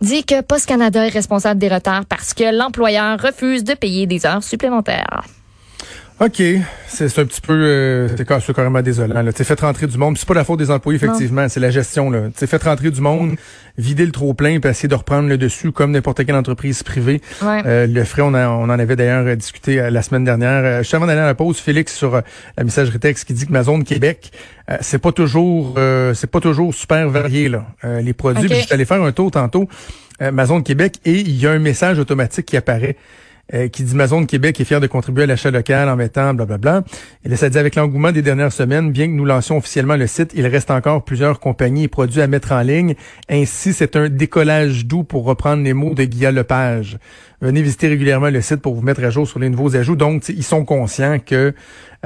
dit 0.01 0.25
que 0.25 0.41
Post 0.43 0.67
Canada 0.67 1.07
est 1.07 1.11
responsable 1.11 1.61
des 1.61 1.69
retards 1.69 2.07
parce 2.07 2.35
que 2.35 2.57
l'employeur 2.57 3.21
refuse 3.21 3.65
de 3.65 3.75
payer 3.75 4.07
des 4.07 4.27
heures 4.27 4.43
supplémentaires. 4.43 5.23
OK. 6.25 6.43
C'est 6.87 7.19
un 7.19 7.25
petit 7.25 7.41
peu... 7.41 7.53
Euh, 7.55 8.09
c'est 8.17 8.29
ca- 8.29 8.39
c'est 8.41 8.55
carrément 8.55 8.81
désolant. 8.83 9.23
Là. 9.23 9.33
Tu 9.33 9.43
Faites 9.45 9.61
rentrer 9.63 9.87
du 9.89 9.99
monde. 9.99 10.17
C'est 10.19 10.29
pas 10.29 10.35
la 10.35 10.45
faute 10.45 10.59
des 10.59 10.71
employés, 10.71 10.97
effectivement. 11.03 11.49
C'est 11.49 11.59
la 11.59 11.71
gestion. 11.71 12.11
là. 12.11 12.25
Tu 12.39 12.47
Faites 12.47 12.63
rentrer 12.63 12.91
du 12.91 13.01
monde, 13.01 13.35
vider 13.77 14.05
le 14.07 14.13
trop-plein, 14.13 14.61
puis 14.61 14.71
essayer 14.71 14.89
de 14.89 14.95
reprendre 14.95 15.29
le 15.29 15.37
dessus 15.39 15.73
comme 15.73 15.91
n'importe 15.91 16.25
quelle 16.25 16.37
entreprise 16.37 16.83
privée. 16.85 17.21
Ouais. 17.43 17.63
Euh, 17.67 17.87
le 17.89 18.05
frais, 18.05 18.23
on, 18.23 18.35
a- 18.35 18.49
on 18.49 18.65
en 18.65 18.71
avait 18.79 18.95
d'ailleurs 18.95 19.27
euh, 19.27 19.35
discuté 19.35 19.81
euh, 19.81 19.91
la 19.91 20.03
semaine 20.03 20.25
dernière. 20.25 20.63
Euh, 20.65 20.79
juste 20.83 20.95
avant 20.95 21.07
d'aller 21.07 21.21
à 21.23 21.27
la 21.27 21.35
pause, 21.35 21.59
Félix 21.59 21.93
sur 21.97 22.13
la 22.57 22.65
messagerie 22.65 23.01
texte 23.01 23.25
qui 23.27 23.33
dit 23.33 23.47
que 23.47 23.53
ma 23.53 23.65
zone 23.65 23.83
Québec, 23.83 24.31
euh, 24.71 24.77
c'est 24.81 24.99
pas 24.99 25.13
toujours 25.13 25.75
euh, 25.79 26.15
c'est 26.15 26.31
pas 26.31 26.41
toujours 26.41 26.73
super 26.75 27.09
varié 27.09 27.49
là. 27.49 27.65
Euh, 27.85 28.01
les 28.01 28.13
produits. 28.13 28.45
Ok. 28.45 28.51
Puis 28.53 28.61
J'étais 28.61 28.75
allé 28.75 28.85
faire 28.85 29.03
un 29.03 29.13
tour 29.13 29.31
tantôt, 29.33 29.67
euh, 30.21 30.31
ma 30.31 30.47
zone 30.47 30.63
Québec, 30.63 30.97
et 31.05 31.19
il 31.19 31.35
y 31.41 31.47
a 31.49 31.51
un 31.51 31.59
message 31.59 31.99
automatique 31.99 32.47
qui 32.47 32.57
apparaît. 32.57 32.97
Euh, 33.55 33.69
qui 33.69 33.83
dit 33.83 33.95
Maison 33.95 34.21
de 34.21 34.27
Québec 34.27 34.61
est 34.61 34.65
fier 34.65 34.81
de 34.81 34.87
contribuer 34.87 35.25
à 35.25 35.27
l'achat 35.27 35.51
local 35.51 35.89
en 35.89 35.97
mettant 35.97 36.35
blablabla. 36.35 36.85
Et 37.25 37.29
là, 37.29 37.37
ça 37.37 37.49
dit 37.49 37.59
avec 37.59 37.75
l'engouement 37.75 38.13
des 38.13 38.23
dernières 38.23 38.53
semaines, 38.53 38.93
bien 38.93 39.07
que 39.07 39.13
nous 39.13 39.25
lancions 39.25 39.57
officiellement 39.57 39.97
le 39.97 40.07
site, 40.07 40.33
il 40.35 40.47
reste 40.47 40.71
encore 40.71 41.05
plusieurs 41.05 41.41
compagnies 41.41 41.85
et 41.85 41.89
produits 41.89 42.21
à 42.21 42.27
mettre 42.27 42.53
en 42.53 42.61
ligne. 42.61 42.95
Ainsi, 43.29 43.73
c'est 43.73 43.97
un 43.97 44.09
décollage 44.09 44.87
doux 44.87 45.05
pour 45.05 45.25
reprendre 45.25 45.63
les 45.63 45.73
mots 45.73 45.95
de 45.95 46.05
Guillaume 46.05 46.35
Lepage. 46.35 46.99
Venez 47.41 47.61
visiter 47.61 47.89
régulièrement 47.89 48.31
le 48.31 48.41
site 48.41 48.61
pour 48.61 48.75
vous 48.75 48.83
mettre 48.83 49.03
à 49.03 49.11
jour 49.11 49.27
sur 49.27 49.41
les 49.41 49.49
nouveaux 49.49 49.75
ajouts. 49.75 49.97
Donc, 49.97 50.29
ils 50.29 50.45
sont 50.45 50.65
conscients 50.65 51.19
que 51.19 51.55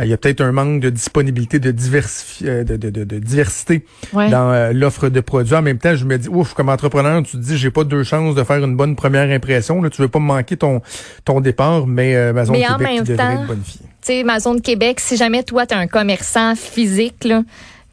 il 0.05 0.09
y 0.09 0.13
a 0.13 0.17
peut-être 0.19 0.41
un 0.43 0.53
manque 0.53 0.81
de 0.81 0.91
disponibilité, 0.91 1.59
de, 1.59 1.73
diversifi- 1.73 2.45
euh, 2.47 2.65
de, 2.65 2.77
de, 2.77 2.91
de, 2.91 3.05
de 3.05 3.19
diversité 3.19 3.85
Ouais. 4.13 4.29
dans 4.31 4.51
euh, 4.53 4.73
l'offre 4.73 5.09
de 5.09 5.21
produits. 5.21 5.55
En 5.55 5.63
même 5.63 5.79
temps, 5.79 5.95
je 5.97 6.05
me 6.05 6.19
dis, 6.19 6.29
ouf, 6.29 6.53
comme 6.55 6.69
entrepreneur, 6.69 7.23
tu 7.23 7.33
te 7.33 7.37
dis, 7.43 7.57
j'ai 7.57 7.71
pas 7.71 7.85
deux 7.85 8.03
chances 8.05 8.35
de 8.35 8.45
faire 8.45 8.63
une 8.63 8.77
bonne 8.77 8.95
première 8.97 9.31
impression. 9.35 9.81
Là, 9.83 9.89
tu 9.91 10.03
veux 10.03 10.09
pas 10.09 10.19
me 10.19 10.27
manquer 10.27 10.57
ton 10.57 10.83
ton 11.25 11.41
départ, 11.41 11.87
mais 11.87 12.15
euh, 12.15 12.33
en 12.71 12.77
Québec 12.77 12.93
même 13.07 13.17
temps, 13.17 13.31
être 13.31 13.47
bonne 13.47 13.63
fille. 13.65 13.81
tu 13.83 13.87
sais, 14.03 14.23
ma 14.23 14.39
zone 14.39 14.61
Québec, 14.61 15.01
si 15.01 15.17
jamais 15.17 15.43
toi, 15.43 15.67
tu 15.67 15.75
es 15.75 15.77
un 15.79 15.87
commerçant 15.87 16.55
physique, 16.55 17.25
là, 17.25 17.43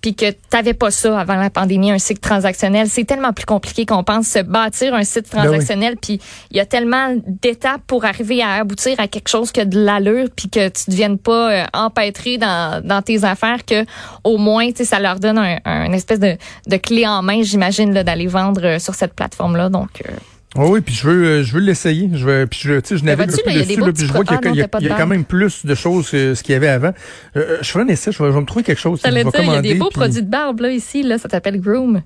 puis 0.03 0.13
que 0.15 0.31
t'avais 0.49 0.73
pas 0.73 0.91
ça 0.91 1.17
avant 1.17 1.35
la 1.35 1.49
pandémie, 1.49 1.89
un 1.89 1.97
site 1.97 2.19
transactionnel, 2.19 2.89
c'est 2.89 3.05
tellement 3.05 3.31
plus 3.31 3.45
compliqué 3.45 3.85
qu'on 3.85 4.03
pense 4.03 4.27
se 4.27 4.39
bâtir 4.39 4.93
un 4.93 5.05
site 5.05 5.31
Ben 5.31 5.39
oui. 5.39 5.45
transactionnel, 5.45 5.95
puis 5.95 6.19
il 6.51 6.57
y 6.57 6.59
a 6.59 6.65
tellement 6.65 7.15
d'étapes 7.25 7.81
pour 7.87 8.03
arriver 8.03 8.43
à 8.43 8.55
aboutir 8.55 8.99
à 8.99 9.07
quelque 9.07 9.29
chose 9.29 9.53
qui 9.53 9.61
a 9.61 9.65
de 9.65 9.79
l'allure, 9.79 10.27
puis 10.35 10.49
que 10.49 10.67
tu 10.67 10.89
deviennes 10.89 11.17
pas 11.17 11.51
euh, 11.51 11.65
empêtré 11.73 12.37
dans, 12.37 12.85
dans 12.85 13.01
tes 13.01 13.23
affaires, 13.23 13.63
que 13.65 13.85
au 14.25 14.37
moins, 14.37 14.69
tu 14.71 14.79
sais, 14.79 14.85
ça 14.85 14.99
leur 14.99 15.21
donne 15.21 15.37
un, 15.37 15.57
un 15.63 15.93
espèce 15.93 16.19
de, 16.19 16.35
de 16.67 16.77
clé 16.77 17.07
en 17.07 17.21
main, 17.21 17.41
j'imagine, 17.41 17.93
là, 17.93 18.03
d'aller 18.03 18.27
vendre 18.27 18.65
euh, 18.65 18.79
sur 18.79 18.95
cette 18.95 19.13
plateforme-là. 19.13 19.69
Donc, 19.69 20.03
euh, 20.05 20.11
Oui, 20.55 20.67
oui, 20.69 20.81
puis 20.81 20.93
je 20.93 21.07
veux, 21.07 21.23
euh, 21.25 21.43
je 21.43 21.51
veux 21.53 21.59
l'essayer. 21.61 22.09
Je 22.13 22.25
veux, 22.25 22.45
puis 22.45 22.59
je, 22.63 22.79
tu 22.79 22.89
sais, 22.89 22.97
je 22.97 23.03
navigue 23.05 23.25
dessus, 23.27 23.41
là, 23.79 23.91
puis 23.91 24.05
vois 24.05 24.23
qu'il 24.23 24.33
y 24.33 24.35
a, 24.61 24.67
ah, 24.71 24.77
il 24.79 24.87
y 24.87 24.91
a- 24.91 24.95
y 24.95 24.97
quand 24.97 25.07
même 25.07 25.25
plus 25.25 25.65
de 25.65 25.73
choses 25.73 26.11
que 26.11 26.35
ce 26.35 26.43
qu'il 26.43 26.53
y 26.53 26.55
avait 26.55 26.67
avant. 26.67 26.93
Euh, 27.35 27.39
euh, 27.39 27.57
je 27.61 27.69
ferai 27.69 27.83
un 27.85 27.87
essai, 27.87 28.11
je 28.11 28.19
vais, 28.21 28.29
je 28.29 28.33
vais 28.35 28.41
me 28.41 28.45
trouver 28.45 28.63
quelque 28.63 28.79
chose. 28.79 29.01
dire, 29.01 29.11
il 29.11 29.45
y 29.47 29.55
a 29.55 29.61
des 29.61 29.73
beaux 29.75 29.89
puis- 29.89 29.97
produits 29.99 30.21
de 30.21 30.29
barbe, 30.29 30.59
là, 30.59 30.69
ici, 30.71 31.01
là, 31.01 31.17
ça 31.17 31.27
s'appelle 31.27 31.59
Groom. 31.59 32.01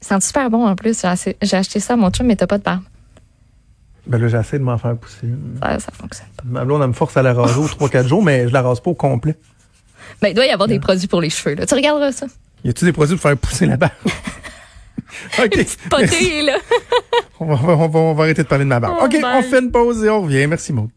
Sentent 0.00 0.22
super 0.22 0.48
bon 0.48 0.64
en 0.64 0.76
plus. 0.76 1.02
J'ai 1.42 1.56
acheté 1.56 1.80
ça 1.80 1.94
à 1.94 1.96
mon 1.96 2.10
chum, 2.10 2.26
mais 2.26 2.36
t'as 2.36 2.46
pas 2.46 2.58
de 2.58 2.62
barbe. 2.62 2.82
Ben 4.06 4.18
là, 4.20 4.28
j'essaie 4.28 4.58
de 4.60 4.64
m'en 4.64 4.78
faire 4.78 4.96
pousser. 4.96 5.26
Ça, 5.60 5.78
ça 5.80 5.92
fonctionne 5.92 6.28
pas. 6.36 6.44
Ma 6.46 6.64
blonde, 6.64 6.80
elle 6.82 6.88
me 6.88 6.92
force 6.94 7.16
à 7.16 7.22
la 7.22 7.34
raser 7.34 7.58
aux 7.58 7.66
3-4 7.66 8.06
jours, 8.06 8.22
mais 8.22 8.46
je 8.48 8.52
la 8.52 8.62
rase 8.62 8.78
pas 8.80 8.90
au 8.90 8.94
complet. 8.94 9.34
Ben, 10.22 10.28
il 10.28 10.34
doit 10.34 10.46
y 10.46 10.50
avoir 10.50 10.68
des 10.68 10.78
produits 10.80 11.08
pour 11.08 11.20
les 11.20 11.30
cheveux. 11.30 11.56
Là. 11.56 11.66
Tu 11.66 11.74
regarderas 11.74 12.12
ça. 12.12 12.26
Y 12.64 12.70
a-tu 12.70 12.84
des 12.84 12.92
produits 12.92 13.16
pour 13.16 13.22
faire 13.22 13.36
pousser 13.36 13.66
la 13.66 13.76
barbe? 13.76 13.92
OK. 15.38 15.66
Potée, 15.90 16.42
là. 16.42 16.58
on, 17.40 17.46
va, 17.46 17.74
on, 17.74 17.88
va, 17.88 17.98
on 17.98 18.14
va 18.14 18.24
arrêter 18.24 18.42
de 18.42 18.48
parler 18.48 18.64
de 18.64 18.68
ma 18.68 18.80
barbe. 18.80 18.98
Oh, 19.00 19.04
OK, 19.06 19.20
bye. 19.20 19.38
on 19.38 19.42
fait 19.42 19.60
une 19.60 19.70
pause 19.70 20.04
et 20.04 20.10
on 20.10 20.22
revient. 20.22 20.46
Merci, 20.46 20.72
Maud. 20.72 20.90